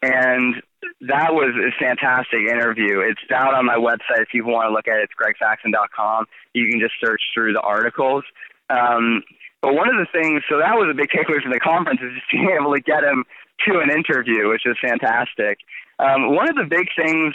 and 0.00 0.62
that 1.08 1.32
was 1.32 1.54
a 1.54 1.70
fantastic 1.82 2.40
interview. 2.48 3.00
It's 3.00 3.20
out 3.32 3.54
on 3.54 3.66
my 3.66 3.76
website 3.76 4.22
if 4.22 4.34
you 4.34 4.44
want 4.44 4.68
to 4.68 4.72
look 4.72 4.88
at 4.88 4.98
it. 4.98 5.10
It's 5.10 5.16
gregfaxon.com. 5.18 6.26
You 6.54 6.68
can 6.70 6.80
just 6.80 6.94
search 7.02 7.22
through 7.34 7.52
the 7.52 7.60
articles. 7.60 8.24
Um, 8.70 9.22
but 9.60 9.74
one 9.74 9.88
of 9.88 9.96
the 9.96 10.06
things, 10.10 10.42
so 10.50 10.58
that 10.58 10.74
was 10.74 10.88
a 10.90 10.94
big 10.94 11.10
takeaway 11.10 11.42
from 11.42 11.52
the 11.52 11.60
conference, 11.60 12.00
is 12.02 12.14
just 12.14 12.26
being 12.32 12.50
able 12.58 12.74
to 12.74 12.80
get 12.80 13.04
him 13.04 13.24
to 13.68 13.78
an 13.78 13.90
interview, 13.90 14.48
which 14.48 14.66
is 14.66 14.76
fantastic. 14.82 15.58
Um, 15.98 16.34
one 16.34 16.48
of 16.48 16.56
the 16.56 16.66
big 16.68 16.88
things 16.96 17.34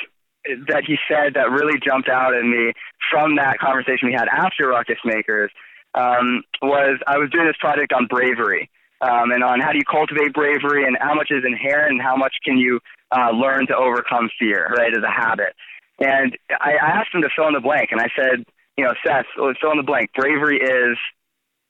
that 0.67 0.83
he 0.85 0.97
said 1.07 1.35
that 1.35 1.51
really 1.51 1.79
jumped 1.79 2.09
out 2.09 2.33
at 2.33 2.43
me 2.43 2.71
from 3.11 3.35
that 3.35 3.59
conversation 3.59 4.07
we 4.07 4.13
had 4.13 4.27
after 4.31 4.67
Ruckus 4.67 4.99
Makers 5.03 5.51
um, 5.93 6.43
was 6.61 6.99
I 7.07 7.17
was 7.17 7.29
doing 7.31 7.47
this 7.47 7.57
project 7.59 7.91
on 7.91 8.07
bravery 8.07 8.69
um, 9.01 9.31
and 9.31 9.43
on 9.43 9.59
how 9.59 9.71
do 9.71 9.77
you 9.77 9.85
cultivate 9.89 10.33
bravery 10.33 10.85
and 10.85 10.97
how 10.99 11.13
much 11.13 11.29
is 11.31 11.43
inherent 11.45 11.91
and 11.91 12.01
how 12.01 12.15
much 12.15 12.35
can 12.43 12.57
you 12.57 12.79
uh, 13.15 13.31
learn 13.31 13.67
to 13.67 13.75
overcome 13.75 14.29
fear, 14.39 14.73
right, 14.77 14.93
as 14.93 15.03
a 15.03 15.11
habit. 15.11 15.53
And 15.99 16.37
I, 16.49 16.73
I 16.81 16.99
asked 16.99 17.13
him 17.13 17.21
to 17.21 17.29
fill 17.35 17.47
in 17.47 17.53
the 17.53 17.59
blank, 17.59 17.89
and 17.91 18.01
I 18.01 18.09
said, 18.15 18.45
you 18.77 18.83
know, 18.83 18.93
Seth, 19.05 19.25
fill 19.35 19.71
in 19.71 19.77
the 19.77 19.83
blank. 19.83 20.11
Bravery 20.13 20.57
is 20.57 20.97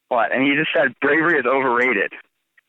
what? 0.09 0.31
And 0.33 0.43
he 0.43 0.55
just 0.55 0.69
said 0.75 0.95
bravery 1.01 1.39
is 1.39 1.45
overrated 1.45 2.13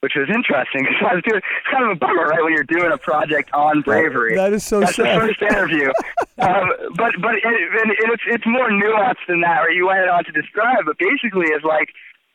which 0.00 0.12
was 0.14 0.28
interesting 0.30 0.82
because 0.86 1.02
I 1.02 1.14
was 1.14 1.24
doing 1.26 1.42
it's 1.42 1.70
kind 1.70 1.84
of 1.84 1.90
a 1.90 1.98
bummer, 1.98 2.26
right? 2.26 2.42
When 2.42 2.52
you're 2.52 2.64
doing 2.64 2.92
a 2.92 2.98
project 2.98 3.50
on 3.52 3.82
bravery, 3.82 4.34
that 4.36 4.52
is 4.52 4.64
so 4.64 4.80
That's 4.80 4.96
sad. 4.96 5.20
the 5.20 5.26
first 5.26 5.42
interview, 5.42 5.88
um, 6.38 6.70
but 6.94 7.12
but 7.20 7.34
it, 7.34 7.44
and 7.44 7.92
it's 8.12 8.22
it's 8.26 8.46
more 8.46 8.70
nuanced 8.70 9.26
than 9.26 9.40
that. 9.42 9.66
Right? 9.66 9.74
You 9.74 9.86
went 9.86 10.08
on 10.08 10.24
to 10.24 10.32
describe, 10.32 10.84
but 10.86 10.98
basically, 10.98 11.46
it's 11.48 11.64
like 11.64 11.90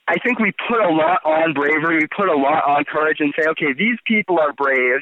I 0.07 0.17
think 0.19 0.39
we 0.39 0.51
put 0.67 0.81
a 0.81 0.89
lot 0.89 1.23
on 1.23 1.53
bravery, 1.53 1.97
we 1.97 2.07
put 2.07 2.27
a 2.27 2.35
lot 2.35 2.63
on 2.67 2.83
courage, 2.85 3.17
and 3.19 3.33
say, 3.37 3.47
okay, 3.49 3.73
these 3.77 3.97
people 4.05 4.39
are 4.39 4.51
brave, 4.53 5.01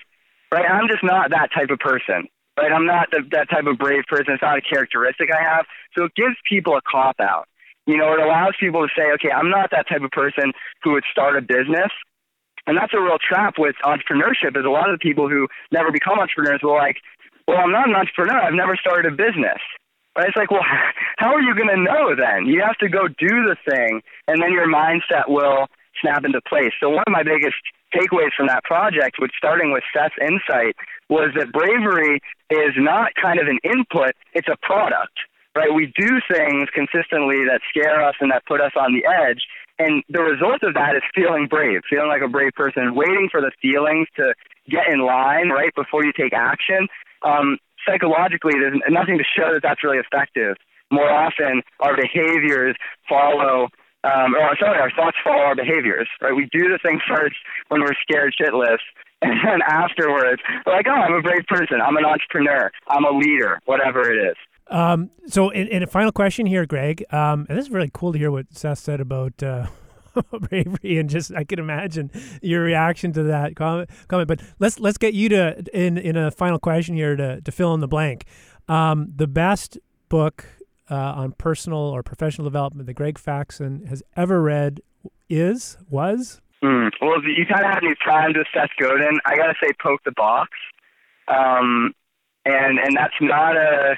right? 0.52 0.66
I'm 0.66 0.88
just 0.88 1.04
not 1.04 1.32
that 1.32 1.50
type 1.54 1.70
of 1.70 1.80
person. 1.80 2.28
Right, 2.60 2.72
I'm 2.72 2.86
not 2.86 3.10
the, 3.12 3.24
that 3.32 3.50
type 3.50 3.66
of 3.66 3.78
brave 3.80 4.04
person. 4.10 4.34
It's 4.34 4.42
not 4.42 4.58
a 4.58 4.62
characteristic 4.62 5.30
I 5.32 5.42
have. 5.42 5.66
So 5.98 6.04
it 6.04 6.16
gives 6.16 6.36
people 6.48 6.76
a 6.76 6.82
cop 6.84 7.16
out. 7.22 7.48
You 7.88 7.96
know, 7.96 8.14
it 8.14 8.20
allows 8.20 8.54
people 8.60 8.86
to 8.86 8.92
say, 8.96 9.08
okay, 9.16 9.32
I'm 9.32 9.50
not 9.50 9.72
that 9.72 9.88
type 9.88 10.04
of 10.04 10.12
person 10.12 10.52
who 10.84 10.92
would 10.92 11.06
start 11.10 11.38
a 11.38 11.42
business 11.42 11.90
and 12.68 12.78
that's 12.78 12.94
a 12.94 13.02
real 13.02 13.18
trap 13.18 13.56
with 13.58 13.76
entrepreneurship 13.84 14.58
is 14.58 14.66
a 14.66 14.70
lot 14.70 14.90
of 14.90 15.00
the 15.00 15.02
people 15.02 15.28
who 15.28 15.48
never 15.72 15.92
become 15.92 16.20
entrepreneurs 16.20 16.62
will 16.64 16.76
like, 16.76 16.98
well, 17.48 17.58
I'm 17.58 17.72
not 17.72 17.90
an 17.90 17.96
entrepreneur. 17.96 18.40
I've 18.40 18.54
never 18.54 18.76
started 18.76 19.12
a 19.12 19.16
business. 19.16 19.60
Right? 20.18 20.28
It's 20.28 20.38
like, 20.38 20.52
well, 20.52 20.66
how 21.18 21.34
are 21.34 21.42
you 21.42 21.56
going 21.56 21.70
to 21.70 21.82
know 21.82 22.16
then? 22.16 22.46
You 22.48 22.62
have 22.66 22.78
to 22.80 22.90
go 22.90 23.08
do 23.08 23.48
the 23.48 23.56
thing, 23.70 24.02
and 24.28 24.42
then 24.42 24.52
your 24.52 24.68
mindset 24.68 25.28
will 25.28 25.68
snap 26.02 26.26
into 26.26 26.42
place. 26.48 26.72
So 26.80 26.90
one 26.90 27.04
of 27.06 27.12
my 27.12 27.24
biggest 27.24 27.56
takeaways 27.94 28.32
from 28.36 28.48
that 28.48 28.64
project, 28.64 29.18
which 29.20 29.32
starting 29.38 29.72
with 29.72 29.84
Seth's 29.94 30.16
insight, 30.20 30.76
was 31.10 31.32
that 31.38 31.52
bravery 31.52 32.22
is 32.50 32.74
not 32.78 33.12
kind 33.22 33.40
of 33.40 33.48
an 33.48 33.60
input, 33.64 34.16
it's 34.34 34.48
a 34.48 34.58
product. 34.62 35.14
Right? 35.54 35.68
We 35.74 35.92
do 36.00 36.22
things 36.32 36.70
consistently 36.74 37.44
that 37.44 37.60
scare 37.68 38.02
us 38.02 38.16
and 38.22 38.32
that 38.32 38.46
put 38.46 38.62
us 38.62 38.72
on 38.80 38.96
the 38.96 39.04
edge, 39.04 39.44
and 39.80 40.04
the 40.10 40.22
result 40.22 40.64
of 40.64 40.76
that 40.76 40.96
is 40.96 41.02
feeling 41.16 41.48
brave, 41.50 41.82
feeling 41.90 42.08
like 42.08 42.22
a 42.22 42.28
brave 42.28 42.54
person, 42.54 42.94
waiting 42.96 43.30
for 43.32 43.42
the 43.42 43.52
feelings 43.62 44.08
to 44.16 44.34
get 44.70 44.88
in 44.88 45.00
line 45.00 45.50
right 45.50 45.74
before 45.76 46.06
you 46.06 46.14
take 46.14 46.34
action. 46.34 46.88
Um, 47.24 47.58
psychologically, 47.88 48.54
there's 48.60 48.80
nothing 48.90 49.18
to 49.18 49.24
show 49.24 49.54
that 49.54 49.62
that's 49.62 49.84
really 49.84 49.98
effective. 49.98 50.58
More 50.92 51.10
often, 51.10 51.62
our 51.80 51.96
behaviors 51.96 52.76
follow, 53.08 53.70
um, 54.04 54.36
or 54.36 54.58
sorry, 54.60 54.80
our 54.80 54.92
thoughts 54.92 55.18
follow 55.24 55.44
our 55.44 55.56
behaviors. 55.56 56.08
Right? 56.22 56.36
We 56.36 56.50
do 56.52 56.70
the 56.70 56.80
thing 56.84 57.00
first 57.08 57.36
when 57.70 57.82
we're 57.82 57.96
scared 58.02 58.36
shitless, 58.40 58.80
and 59.22 59.34
then 59.46 59.60
afterwards, 59.68 60.42
we're 60.66 60.74
like, 60.74 60.88
oh, 60.88 60.92
I'm 60.92 61.14
a 61.14 61.22
brave 61.22 61.46
person. 61.48 61.80
I'm 61.80 61.96
an 61.96 62.06
entrepreneur. 62.06 62.72
I'm 62.88 63.06
a 63.06 63.12
leader. 63.12 63.60
Whatever 63.66 64.12
it 64.12 64.18
is. 64.18 64.36
Um, 64.68 65.12
so, 65.28 65.50
in, 65.50 65.68
in, 65.68 65.84
a 65.84 65.88
final 65.88 66.14
question 66.14 66.46
here, 66.46 66.66
Greg, 66.66 67.04
um, 67.14 67.46
and 67.50 67.58
this 67.58 67.66
is 67.66 67.72
really 67.72 67.92
cool 67.94 68.14
to 68.14 68.18
hear 68.18 68.32
what 68.32 68.46
Seth 68.52 68.80
said 68.80 69.02
about 69.02 69.44
uh, 69.44 69.68
bravery, 70.50 70.98
and 70.98 71.10
just 71.10 71.34
I 71.34 71.44
can 71.44 71.60
imagine 71.60 72.12
your 72.42 72.64
reaction 72.64 73.14
to 73.14 73.24
that 73.24 73.56
comment. 73.56 73.90
comment. 74.08 74.28
But 74.28 74.42
let's 74.60 74.80
let's 74.80 74.98
get 74.98 75.14
you 75.14 75.30
to 75.30 75.64
in 75.74 75.98
in 75.98 76.16
a 76.16 76.32
final 76.32 76.60
question 76.60 76.96
here 76.96 77.16
to 77.16 77.42
to 77.42 77.52
fill 77.52 77.74
in 77.74 77.80
the 77.80 77.88
blank. 77.88 78.26
Um, 78.68 79.12
the 79.16 79.28
best 79.28 79.78
book 80.10 80.46
uh, 80.90 80.96
on 80.96 81.34
personal 81.34 81.80
or 81.80 82.04
professional 82.04 82.46
development 82.46 82.88
that 82.88 82.94
Greg 82.94 83.18
Faxon 83.18 83.86
has 83.88 84.04
ever 84.16 84.42
read 84.42 84.82
is 85.30 85.78
was. 85.90 86.42
Mm. 86.64 86.92
Well, 87.02 87.24
you 87.24 87.46
kind 87.48 87.66
of 87.66 87.74
had 87.74 87.84
me 87.84 87.96
primed 88.00 88.38
with 88.38 88.48
Seth 88.54 88.70
Godin. 88.80 89.20
I 89.26 89.36
gotta 89.36 89.56
say, 89.62 89.72
poke 89.82 90.02
the 90.06 90.12
box, 90.12 90.50
um, 91.28 91.94
and 92.46 92.78
and 92.80 92.96
that's 92.96 93.16
not 93.20 93.56
a 93.58 93.96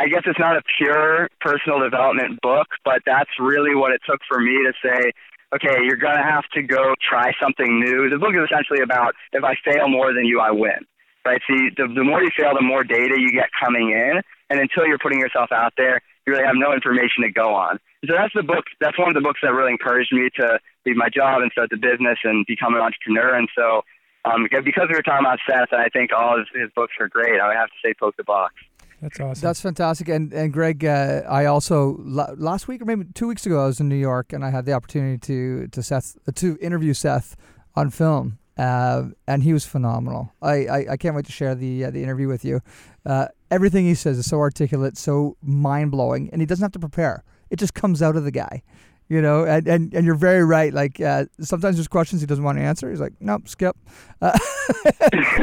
I 0.00 0.08
guess 0.08 0.22
it's 0.24 0.38
not 0.38 0.56
a 0.56 0.62
pure 0.78 1.28
personal 1.42 1.78
development 1.80 2.40
book, 2.40 2.68
but 2.86 3.02
that's 3.04 3.28
really 3.38 3.74
what 3.74 3.92
it 3.92 4.00
took 4.08 4.20
for 4.26 4.40
me 4.40 4.64
to 4.64 4.72
say, 4.82 5.12
okay, 5.54 5.82
you're 5.82 5.96
going 5.96 6.16
to 6.16 6.22
have 6.22 6.44
to 6.54 6.62
go 6.62 6.94
try 7.00 7.32
something 7.42 7.80
new. 7.80 8.08
The 8.08 8.18
book 8.18 8.34
is 8.34 8.46
essentially 8.50 8.80
about 8.82 9.14
if 9.32 9.44
I 9.44 9.54
fail 9.64 9.88
more 9.88 10.12
than 10.12 10.24
you, 10.24 10.40
I 10.40 10.50
win. 10.50 10.86
Right? 11.24 11.40
See, 11.46 11.68
the, 11.76 11.86
the 11.86 12.04
more 12.04 12.22
you 12.22 12.30
fail, 12.36 12.54
the 12.54 12.64
more 12.64 12.84
data 12.84 13.16
you 13.18 13.30
get 13.30 13.50
coming 13.52 13.90
in. 13.90 14.22
And 14.48 14.58
until 14.58 14.86
you're 14.86 14.98
putting 14.98 15.20
yourself 15.20 15.52
out 15.52 15.74
there, 15.76 16.00
you 16.26 16.32
really 16.32 16.46
have 16.46 16.56
no 16.56 16.72
information 16.72 17.22
to 17.22 17.30
go 17.30 17.54
on. 17.54 17.78
So 18.06 18.14
that's 18.16 18.32
the 18.34 18.42
book. 18.42 18.64
That's 18.80 18.98
one 18.98 19.08
of 19.08 19.14
the 19.14 19.20
books 19.20 19.40
that 19.42 19.52
really 19.52 19.72
encouraged 19.72 20.12
me 20.12 20.30
to 20.40 20.58
leave 20.86 20.96
my 20.96 21.08
job 21.08 21.42
and 21.42 21.52
start 21.52 21.68
the 21.70 21.76
business 21.76 22.18
and 22.24 22.46
become 22.46 22.74
an 22.74 22.80
entrepreneur. 22.80 23.36
And 23.36 23.48
so, 23.54 23.82
um, 24.24 24.48
because 24.50 24.88
we 24.88 24.96
were 24.96 25.02
talking 25.02 25.26
about 25.26 25.38
Seth, 25.48 25.68
and 25.72 25.80
I 25.80 25.88
think 25.88 26.10
all 26.16 26.38
his, 26.38 26.48
his 26.54 26.70
books 26.74 26.94
are 26.98 27.08
great, 27.08 27.40
I 27.40 27.48
would 27.48 27.56
have 27.56 27.68
to 27.68 27.80
say 27.84 27.94
poke 27.94 28.16
the 28.16 28.24
box. 28.24 28.54
That's 29.00 29.18
awesome. 29.18 29.40
That's 29.40 29.60
fantastic. 29.60 30.08
And 30.08 30.32
and 30.32 30.52
Greg, 30.52 30.84
uh, 30.84 31.22
I 31.28 31.46
also 31.46 31.96
last 32.04 32.68
week 32.68 32.82
or 32.82 32.84
maybe 32.84 33.06
two 33.14 33.28
weeks 33.28 33.46
ago, 33.46 33.62
I 33.62 33.66
was 33.66 33.80
in 33.80 33.88
New 33.88 33.96
York 33.96 34.32
and 34.32 34.44
I 34.44 34.50
had 34.50 34.66
the 34.66 34.72
opportunity 34.72 35.18
to 35.18 35.68
to 35.68 35.82
Seth 35.82 36.16
to 36.34 36.58
interview 36.60 36.94
Seth 36.94 37.36
on 37.74 37.90
film. 37.90 38.38
Uh, 38.58 39.04
and 39.26 39.42
he 39.42 39.54
was 39.54 39.64
phenomenal. 39.64 40.34
I, 40.42 40.66
I, 40.66 40.86
I, 40.90 40.96
can't 40.98 41.16
wait 41.16 41.24
to 41.24 41.32
share 41.32 41.54
the 41.54 41.86
uh, 41.86 41.90
the 41.90 42.02
interview 42.02 42.28
with 42.28 42.44
you. 42.44 42.60
Uh, 43.06 43.28
everything 43.50 43.86
he 43.86 43.94
says 43.94 44.18
is 44.18 44.26
so 44.26 44.38
articulate, 44.38 44.98
so 44.98 45.38
mind 45.40 45.92
blowing, 45.92 46.28
and 46.30 46.42
he 46.42 46.46
doesn't 46.46 46.62
have 46.62 46.72
to 46.72 46.78
prepare. 46.78 47.24
It 47.48 47.58
just 47.58 47.72
comes 47.72 48.02
out 48.02 48.16
of 48.16 48.24
the 48.24 48.30
guy 48.30 48.62
you 49.10 49.20
know 49.20 49.44
and, 49.44 49.66
and, 49.68 49.92
and 49.92 50.06
you're 50.06 50.14
very 50.14 50.44
right 50.44 50.72
like 50.72 51.00
uh, 51.00 51.26
sometimes 51.40 51.76
there's 51.76 51.88
questions 51.88 52.22
he 52.22 52.26
doesn't 52.26 52.44
want 52.44 52.56
to 52.56 52.64
answer. 52.64 52.88
He's 52.88 53.00
like 53.00 53.12
nope 53.20 53.48
skip. 53.48 53.76
Uh, 54.22 54.38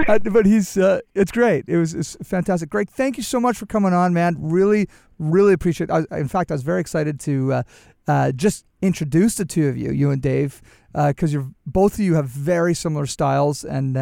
but 0.31 0.45
he's 0.45 0.77
uh, 0.77 1.01
it's 1.13 1.31
great. 1.31 1.65
It 1.67 1.77
was 1.77 1.93
it's 1.93 2.17
fantastic. 2.23 2.69
Great 2.69 2.89
thank 2.89 3.17
you 3.17 3.23
so 3.23 3.39
much 3.39 3.57
for 3.57 3.67
coming 3.67 3.93
on 3.93 4.13
man. 4.13 4.37
Really 4.39 4.87
really 5.19 5.53
appreciate 5.53 5.89
it 5.89 6.05
in 6.11 6.27
fact 6.27 6.51
i 6.51 6.53
was 6.53 6.61
very 6.61 6.79
excited 6.79 7.19
to 7.19 7.51
uh, 7.51 7.63
uh, 8.07 8.31
just 8.31 8.65
introduce 8.81 9.35
the 9.35 9.45
two 9.45 9.67
of 9.67 9.75
you 9.75 9.91
you 9.91 10.11
and 10.11 10.21
dave 10.21 10.61
because 10.93 11.31
uh, 11.31 11.39
you're 11.39 11.51
both 11.65 11.95
of 11.95 11.99
you 11.99 12.13
have 12.13 12.27
very 12.27 12.73
similar 12.73 13.05
styles 13.05 13.63
and 13.63 13.97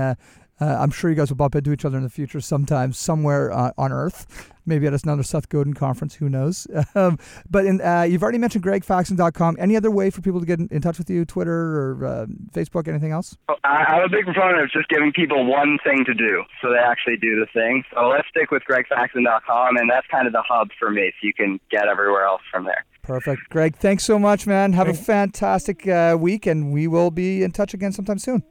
Uh, 0.62 0.66
I'm 0.80 0.90
sure 0.90 1.10
you 1.10 1.16
guys 1.18 1.30
will 1.30 1.36
bump 1.36 1.56
into 1.56 1.74
each 1.74 1.84
other 1.84 1.98
in 1.98 2.04
the 2.04 2.10
future 2.10 2.40
sometime, 2.40 2.94
somewhere 2.94 3.52
uh, 3.52 3.72
on 3.78 3.92
Earth. 3.92 4.52
Maybe 4.66 4.88
at 4.88 5.04
another 5.04 5.22
Seth 5.22 5.50
Godin 5.50 5.74
conference. 5.74 6.16
Who 6.16 6.30
knows? 6.30 6.66
Um, 6.96 7.20
but 7.50 7.66
in, 7.66 7.82
uh, 7.82 8.04
you've 8.04 8.24
already 8.24 8.38
mentioned 8.38 8.64
gregfaxon.com. 8.64 9.58
Any 9.60 9.76
other 9.76 9.92
way 9.92 10.10
for 10.10 10.22
people 10.22 10.40
to 10.40 10.46
get 10.46 10.60
in, 10.60 10.70
in 10.72 10.82
touch 10.82 10.98
with 10.98 11.10
you? 11.10 11.26
Twitter 11.26 11.52
or 11.54 12.06
uh, 12.06 12.26
Facebook? 12.54 12.88
Anything 12.88 13.12
else? 13.12 13.36
I- 13.50 13.54
I'm 13.66 14.04
a 14.04 14.10
big 14.10 14.24
proponent 14.24 14.62
of 14.64 14.72
just 14.72 14.88
giving 14.88 15.12
people 15.12 15.46
one 15.46 15.78
thing 15.84 16.06
to 16.06 16.14
do 16.14 16.44
so 16.62 16.70
they 16.70 16.78
actually 16.78 17.18
do 17.18 17.38
the 17.38 17.48
thing. 17.54 17.84
So 17.94 18.08
let's 18.08 18.28
stick 18.30 18.52
with 18.52 18.64
gregfaxon.com, 18.70 19.76
and 19.78 19.90
that's 19.90 20.08
kind 20.08 20.26
of 20.26 20.32
the 20.34 20.44
hub 20.48 20.70
for 20.80 20.90
me, 20.90 21.12
so 21.20 21.28
you 21.28 21.34
can 21.34 21.60
get 21.70 21.88
everywhere 21.88 22.24
else 22.24 22.42
from 22.50 22.64
there. 22.64 22.86
Perfect. 23.02 23.50
Greg, 23.50 23.76
thanks 23.76 24.04
so 24.04 24.18
much, 24.18 24.48
man. 24.48 24.74
Have 24.74 24.88
a 24.88 24.94
fantastic 24.94 25.88
uh, 25.88 26.16
week, 26.20 26.46
and 26.46 26.72
we 26.72 26.88
will 26.88 27.12
be 27.12 27.44
in 27.44 27.52
touch 27.52 27.74
again 27.74 27.92
sometime 27.92 28.18
soon. 28.20 28.44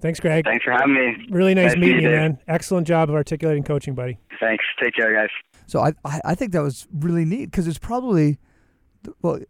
Thanks, 0.00 0.20
Greg. 0.20 0.44
Thanks 0.44 0.64
for 0.64 0.70
having 0.72 0.94
me. 0.94 1.26
Really 1.30 1.54
nice 1.54 1.72
Nice 1.72 1.76
meeting 1.76 2.02
you, 2.02 2.10
you. 2.10 2.16
man. 2.16 2.38
Excellent 2.46 2.86
job 2.86 3.08
of 3.08 3.14
articulating 3.16 3.64
coaching, 3.64 3.94
buddy. 3.94 4.18
Thanks. 4.40 4.64
Take 4.82 4.94
care, 4.94 5.12
guys. 5.14 5.30
So 5.66 5.80
I, 5.80 5.92
I, 6.04 6.20
I 6.24 6.34
think 6.34 6.52
that 6.52 6.62
was 6.62 6.86
really 6.92 7.24
neat 7.24 7.46
because 7.46 7.66
it's 7.66 7.78
probably, 7.78 8.38
well, 9.22 9.40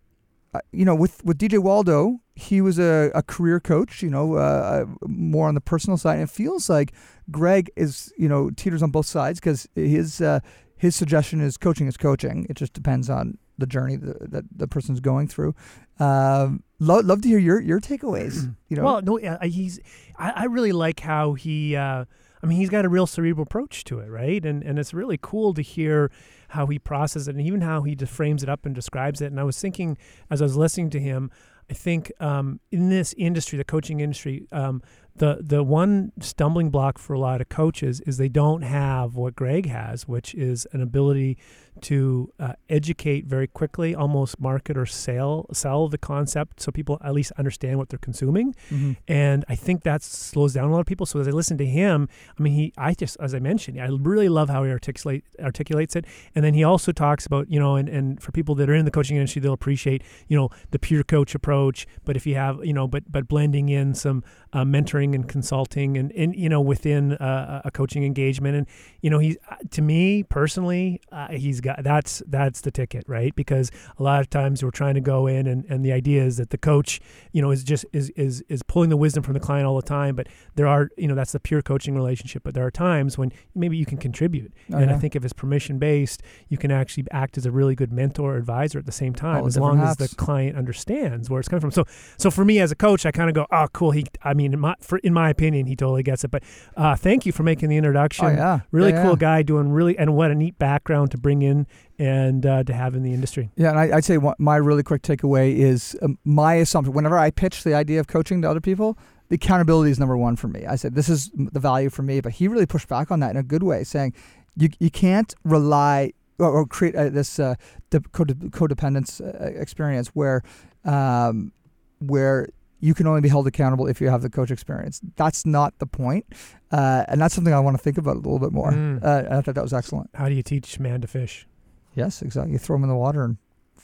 uh, 0.55 0.61
you 0.73 0.85
know, 0.87 0.95
with, 0.95 1.23
with 1.25 1.37
DJ 1.39 1.59
Waldo, 1.59 2.21
he 2.35 2.61
was 2.63 2.79
a, 2.79 3.11
a 3.15 3.23
career 3.23 3.61
coach, 3.61 4.03
you 4.03 4.09
know, 4.09 4.35
uh, 4.37 4.87
more 5.07 5.47
on 5.49 5.55
the 5.55 5.61
personal 5.61 5.99
side. 5.99 6.15
And 6.15 6.23
it 6.23 6.31
feels 6.31 6.71
like 6.71 6.93
Greg 7.31 7.71
is, 7.77 8.13
you 8.17 8.29
know, 8.29 8.49
teeters 8.51 8.83
on 8.83 8.91
both 8.91 9.07
sides 9.07 9.41
because 9.41 9.69
his 9.75 10.21
uh, 10.23 10.41
his 10.77 10.97
suggestion 10.97 11.41
is 11.41 11.57
coaching 11.59 11.87
is 11.89 11.97
coaching. 11.99 12.47
It 12.49 12.55
just 12.55 12.73
depends 12.73 13.11
on 13.11 13.37
the 13.59 13.67
journey 13.67 13.97
that, 13.97 14.31
that 14.31 14.45
the 14.57 14.69
person's 14.69 15.01
going 15.01 15.29
through. 15.29 15.55
Um, 15.99 16.63
love, 16.79 17.05
love 17.05 17.23
to 17.23 17.29
hear 17.29 17.39
your 17.39 17.61
your 17.61 17.81
takeaways. 17.81 18.55
You 18.69 18.77
know, 18.77 18.85
Well, 18.85 19.03
no, 19.03 19.39
he's. 19.43 19.81
I, 20.17 20.33
I 20.37 20.45
really 20.45 20.73
like 20.73 21.01
how 21.01 21.35
he. 21.35 21.77
Uh, 21.77 22.05
I 22.43 22.47
mean, 22.47 22.59
he's 22.59 22.71
got 22.71 22.85
a 22.85 22.89
real 22.89 23.07
cerebral 23.07 23.43
approach 23.43 23.83
to 23.85 23.99
it, 23.99 24.09
right? 24.09 24.45
And 24.45 24.63
and 24.63 24.79
it's 24.79 24.95
really 24.95 25.19
cool 25.21 25.55
to 25.55 25.63
hear 25.63 26.11
how 26.51 26.67
he 26.67 26.79
processes 26.79 27.29
it, 27.29 27.35
and 27.35 27.45
even 27.45 27.63
how 27.63 27.83
he 27.83 27.95
just 27.95 28.13
frames 28.13 28.43
it 28.43 28.49
up 28.49 28.65
and 28.65 28.75
describes 28.75 29.21
it. 29.21 29.27
And 29.27 29.41
I 29.41 29.45
was 29.45 29.61
thinking 29.61 29.99
as 30.31 30.41
I 30.41 30.45
was 30.45 30.57
listening 30.57 30.91
to 30.91 31.01
him, 31.01 31.31
I 31.71 31.75
think 31.75 32.13
um, 32.21 32.61
in 32.71 32.89
this 32.89 33.15
industry, 33.19 33.59
the 33.59 33.65
coaching 33.65 34.01
industry, 34.01 34.47
um, 34.53 34.83
the 35.17 35.39
the 35.41 35.63
one 35.63 36.13
stumbling 36.21 36.71
block 36.71 36.99
for 36.99 37.13
a 37.13 37.19
lot 37.19 37.41
of 37.41 37.49
coaches 37.49 38.01
is 38.03 38.17
they 38.17 38.29
don't 38.29 38.63
have 38.63 39.17
what 39.17 39.35
Greg 39.35 39.67
has, 39.67 40.07
which 40.07 40.35
is 40.35 40.67
an 40.73 40.81
ability 40.81 41.37
to 41.83 42.33
uh, 42.39 42.53
educate 42.69 43.27
very 43.27 43.47
quickly, 43.47 43.95
almost 43.95 44.41
market 44.41 44.77
or 44.77 44.87
sell 44.87 45.47
sell 45.53 45.89
the 45.89 45.99
concept, 45.99 46.61
so 46.61 46.71
people 46.73 46.99
at 47.03 47.15
least 47.15 47.33
understand 47.39 47.79
what 47.79 47.89
they're 47.89 47.99
consuming. 47.99 48.55
Mhm. 48.71 48.97
And 49.07 49.45
I 49.49 49.55
think 49.55 49.83
that 49.85 50.03
slows 50.03 50.55
down 50.55 50.69
a 50.69 50.73
lot 50.73 50.81
of 50.81 50.87
people. 50.87 51.07
So 51.07 51.21
as 51.21 51.29
I 51.29 51.31
listen 51.31 51.59
to 51.59 51.67
him, 51.67 52.09
I 52.39 52.43
mean, 52.43 52.53
he, 52.53 52.73
I 52.77 52.95
just, 52.95 53.17
as 53.21 53.35
I 53.35 53.39
mentioned, 53.39 53.81
I 53.81 53.89
really 53.89 54.29
love 54.29 54.49
how 54.49 54.65
he 54.65 54.71
articulate 54.71 55.25
articulates 55.43 55.97
it. 55.97 56.05
And 56.35 56.45
then 56.45 56.55
he 56.55 56.65
also 56.65 56.93
talks 56.93 57.27
about, 57.27 57.51
you 57.51 57.59
know, 57.59 57.77
and, 57.77 57.89
and 57.89 58.23
for 58.23 58.33
people 58.33 58.55
that 58.57 58.69
are 58.69 58.75
in 58.75 58.85
the 58.85 58.91
coaching 58.91 59.17
industry, 59.17 59.41
they'll 59.41 59.53
appreciate, 59.53 60.03
you 60.29 60.37
know, 60.37 60.51
the 60.71 60.79
peer 60.79 61.03
coach 61.03 61.35
approach. 61.35 61.87
But 62.05 62.17
if 62.17 62.27
you 62.27 62.35
have, 62.35 62.65
you 62.65 62.73
know, 62.73 62.87
but 62.89 63.11
but 63.11 63.29
blending 63.29 63.69
in 63.69 63.95
some 63.95 64.23
uh, 64.53 64.65
mentoring 64.65 65.15
and 65.15 65.29
consulting, 65.29 65.97
and 65.97 66.13
and 66.13 66.35
you 66.35 66.49
know, 66.49 66.61
within 66.61 67.13
uh, 67.15 67.63
a 67.65 67.71
coaching 67.71 68.05
engagement, 68.05 68.57
and 68.57 68.67
you 69.03 69.11
know, 69.11 69.19
he's 69.19 69.37
to 69.71 69.83
me 69.83 70.23
personally, 70.23 71.01
uh, 71.13 71.29
he's 71.29 71.61
got 71.69 71.85
that's 71.85 72.23
that's 72.27 72.61
the 72.67 72.71
ticket, 72.71 73.05
right? 73.07 73.35
Because 73.43 73.71
a 73.99 74.03
lot 74.03 74.21
of 74.21 74.29
times 74.31 74.63
we're 74.65 74.71
trying 74.83 74.95
to 74.95 75.01
go 75.15 75.27
in, 75.27 75.47
and, 75.47 75.65
and 75.71 75.85
the 75.85 75.93
idea 75.93 76.23
is 76.25 76.37
that 76.41 76.51
the 76.51 76.59
coach, 76.59 77.01
you 77.33 77.41
know, 77.43 77.51
is 77.51 77.63
just 77.73 77.85
is 77.93 78.11
is 78.11 78.43
is 78.49 78.63
pulling 78.63 78.91
the 78.91 78.97
wisdom 78.97 79.23
from 79.23 79.35
the 79.35 79.41
client 79.49 79.67
all 79.67 79.77
the 79.77 79.89
time. 80.01 80.13
But 80.17 80.27
there 80.57 80.67
are, 80.67 80.91
you 80.97 81.09
know, 81.09 81.15
that's 81.15 81.33
the 81.33 81.41
pure 81.41 81.63
coaching 81.63 81.95
relationship. 81.95 82.43
But 82.43 82.55
there 82.55 82.67
are 82.67 82.71
times 82.71 83.17
when 83.19 83.33
maybe 83.55 83.77
you 83.77 83.87
can 83.87 83.99
contribute, 83.99 84.53
Oh, 84.73 84.79
and 84.79 84.91
I 84.91 84.97
think 84.99 85.15
if 85.17 85.25
it's 85.25 85.33
permission 85.33 85.79
based, 85.79 86.23
you 86.49 86.57
can 86.59 86.71
actually 86.71 87.05
act 87.11 87.39
as 87.39 87.47
a 87.47 87.51
really 87.51 87.75
good 87.75 87.93
mentor 87.93 88.35
or 88.35 88.37
advisor 88.37 88.79
at 88.79 88.87
the 88.87 88.93
same 88.93 89.15
time, 89.15 89.43
All 89.43 89.47
as 89.47 89.57
long 89.57 89.81
as 89.81 89.97
the 89.97 90.09
client 90.09 90.57
understands 90.57 91.29
where 91.31 91.41
it's 91.41 91.49
coming 91.49 91.61
from. 91.61 91.71
So, 91.71 91.85
so 92.17 92.31
for 92.31 92.45
me 92.45 92.59
as 92.61 92.71
a 92.73 92.77
coach, 92.77 93.05
I 93.07 93.11
kind 93.13 93.29
of 93.31 93.35
go, 93.35 93.47
oh, 93.51 93.67
cool. 93.73 93.91
He, 93.93 94.07
I 94.23 94.35
mean, 94.35 94.53
in 94.55 94.61
my, 94.61 94.75
for, 94.81 94.99
in 94.99 95.13
my 95.13 95.29
opinion, 95.31 95.67
he 95.67 95.77
totally 95.77 96.03
gets 96.03 96.25
it. 96.25 96.31
But 96.31 96.43
uh, 96.77 96.97
thank 96.97 97.27
you 97.27 97.33
for 97.33 97.43
making 97.43 97.69
the 97.69 97.77
introduction. 97.77 98.27
Oh, 98.27 98.31
yeah. 98.31 98.61
Really 98.71 98.93
Yeah, 98.93 99.03
cool 99.03 99.13
yeah. 99.13 99.17
guy 99.17 99.43
doing 99.43 99.71
really, 99.71 99.97
and 99.99 100.15
what 100.15 100.31
a 100.31 100.35
neat 100.35 100.59
background 100.59 101.11
to 101.13 101.19
bring 101.19 101.43
in 101.43 101.58
and 101.99 102.45
uh, 102.45 102.65
to 102.65 102.73
have 102.73 102.95
in 102.95 103.03
the 103.03 103.13
industry. 103.13 103.51
Yeah, 103.57 103.71
and 103.71 103.79
I, 103.79 103.97
I'd 103.97 104.05
say 104.05 104.19
my 104.39 104.57
really 104.57 104.83
quick 104.83 105.03
takeaway 105.03 105.57
is 105.57 105.97
um, 106.03 106.19
my 106.25 106.55
assumption. 106.55 106.95
Whenever 106.95 107.19
I 107.19 107.31
pitch 107.31 107.65
the 107.65 107.75
idea 107.75 108.01
of 108.01 108.07
coaching 108.07 108.43
to 108.43 108.51
other 108.51 108.61
people, 108.61 108.99
the 109.29 109.37
accountability 109.37 109.91
is 109.91 109.99
number 109.99 110.17
one 110.17 110.37
for 110.37 110.49
me. 110.49 110.67
I 110.67 110.77
said 110.77 110.95
this 110.95 111.09
is 111.09 111.31
the 111.35 111.61
value 111.61 111.91
for 111.91 112.03
me, 112.03 112.21
but 112.21 112.33
he 112.33 112.49
really 112.49 112.67
pushed 112.67 112.89
back 112.89 113.11
on 113.11 113.21
that 113.21 113.31
in 113.31 113.37
a 113.37 113.43
good 113.43 113.63
way, 113.63 113.85
saying 113.85 114.15
you 114.57 114.69
you 114.79 114.91
can't 114.91 115.35
rely 115.45 116.13
or, 116.39 116.51
or 116.51 116.67
create 116.67 116.95
uh, 116.95 117.09
this 117.09 117.39
uh, 117.39 117.55
de- 117.91 118.01
codependence 118.01 119.21
uh, 119.21 119.61
experience 119.61 120.09
where 120.09 120.43
um, 120.85 121.53
where 121.99 122.49
you 122.81 122.95
can 122.95 123.07
only 123.07 123.21
be 123.21 123.29
held 123.29 123.47
accountable 123.47 123.87
if 123.87 124.01
you 124.01 124.09
have 124.09 124.23
the 124.23 124.31
coach 124.31 124.51
experience. 124.51 125.01
That's 125.17 125.45
not 125.45 125.79
the 125.79 125.87
point, 125.87 126.27
uh, 126.71 127.05
and 127.09 127.21
that's 127.21 127.35
something 127.35 127.53
I 127.53 127.61
want 127.61 127.77
to 127.77 127.83
think 127.83 127.99
about 127.99 128.15
a 128.17 128.21
little 128.21 128.39
bit 128.39 128.53
more. 128.53 128.71
Mm. 128.73 129.05
Uh, 129.05 129.39
I 129.39 129.41
thought 129.41 129.55
that 129.55 129.63
was 129.63 129.73
excellent. 129.73 130.11
How 130.15 130.29
do 130.29 130.35
you 130.35 130.43
teach 130.43 130.79
man 130.79 131.01
to 131.01 131.07
fish? 131.07 131.47
Yes, 131.95 132.23
exactly. 132.23 132.53
You 132.53 132.59
throw 132.59 132.77
them 132.77 132.85
in 132.85 132.89
the 132.91 132.97
water 132.97 133.25
and 133.25 133.37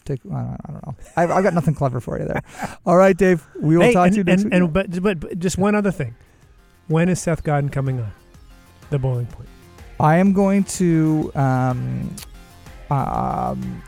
take. 0.04 0.20
I 0.26 0.28
don't, 0.28 0.60
I 0.64 0.72
don't 0.72 0.86
know. 0.86 0.94
I've, 1.16 1.30
I've 1.30 1.42
got 1.44 1.54
nothing 1.54 1.74
clever 1.74 2.00
for 2.00 2.18
you 2.18 2.26
there. 2.26 2.42
All 2.86 2.96
right, 2.96 3.16
Dave. 3.16 3.44
We 3.58 3.76
will 3.76 3.84
Hey, 3.84 3.92
talk 3.92 4.06
and, 4.06 4.12
to 4.14 4.18
you 4.18 4.24
next 4.24 4.42
and, 4.42 4.52
week. 4.52 4.62
and 4.62 4.72
but, 4.72 5.02
but 5.02 5.20
but 5.20 5.38
just 5.38 5.58
one 5.58 5.74
other 5.74 5.90
thing. 5.90 6.14
When 6.88 7.08
is 7.08 7.20
Seth 7.20 7.42
Godin 7.42 7.70
coming 7.70 7.98
on? 8.00 8.12
The 8.90 8.98
Boiling 8.98 9.26
Point. 9.26 9.48
I 9.98 10.18
am 10.18 10.32
going 10.32 10.64
to. 10.64 11.32
Um, 11.34 12.14
um, 12.90 13.82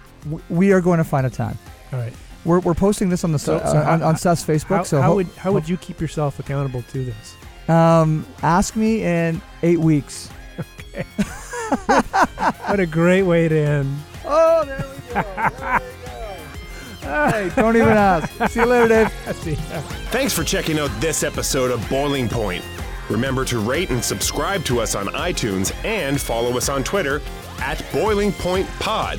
we 0.49 0.73
are 0.73 0.81
going 0.81 0.99
to 0.99 1.05
find 1.05 1.27
a 1.27 1.31
time. 1.31 1.59
All 1.93 1.99
right. 1.99 2.13
We're, 2.47 2.61
we're 2.61 2.75
posting 2.75 3.09
this 3.09 3.25
on 3.25 3.33
the 3.33 3.39
So- 3.39 3.59
so, 3.59 3.73
so 3.73 3.79
on, 3.79 4.03
on 4.03 4.17
Seth's 4.17 4.45
Facebook. 4.45 4.77
How, 4.79 4.83
so 4.85 5.01
how 5.03 5.09
ho- 5.11 5.15
would 5.17 5.27
how 5.37 5.53
would 5.53 5.69
you 5.69 5.77
keep 5.77 6.01
yourself 6.01 6.39
accountable 6.39 6.83
to 6.93 7.05
this? 7.05 7.37
um, 7.69 8.25
ask 8.43 8.77
me 8.77 9.03
in 9.05 9.41
eight 9.63 9.79
weeks. 9.81 10.31
Okay. 10.95 11.05
What 12.67 12.79
a 12.81 12.87
great 12.87 13.23
way 13.25 13.49
to 13.49 13.57
end. 13.59 13.99
Oh, 14.25 14.65
there 14.65 14.79
we 14.79 15.15
go. 15.15 15.23
There 15.23 15.81
we 15.81 17.07
go. 17.07 17.29
hey, 17.31 17.51
don't 17.57 17.77
even 17.77 17.89
ask. 17.89 18.53
See 18.53 18.61
you 18.61 18.67
later, 18.67 18.89
Dave. 18.89 19.37
See 19.37 19.53
ya. 19.53 19.81
Thanks 20.11 20.33
for 20.33 20.45
checking 20.45 20.79
out 20.79 20.91
this 21.01 21.23
episode 21.25 21.71
of 21.73 21.89
Boiling 21.89 22.29
Point. 22.29 22.65
Remember 23.11 23.45
to 23.47 23.59
rate 23.59 23.91
and 23.91 24.05
subscribe 24.05 24.65
to 24.67 24.81
us 24.81 24.95
on 24.95 25.07
iTunes 25.09 25.73
and 25.85 26.21
follow 26.21 26.57
us 26.57 26.69
on 26.69 26.85
Twitter 26.85 27.21
at 27.59 27.85
Boiling 27.93 28.33
Point 28.33 28.69
Pod. 28.79 29.19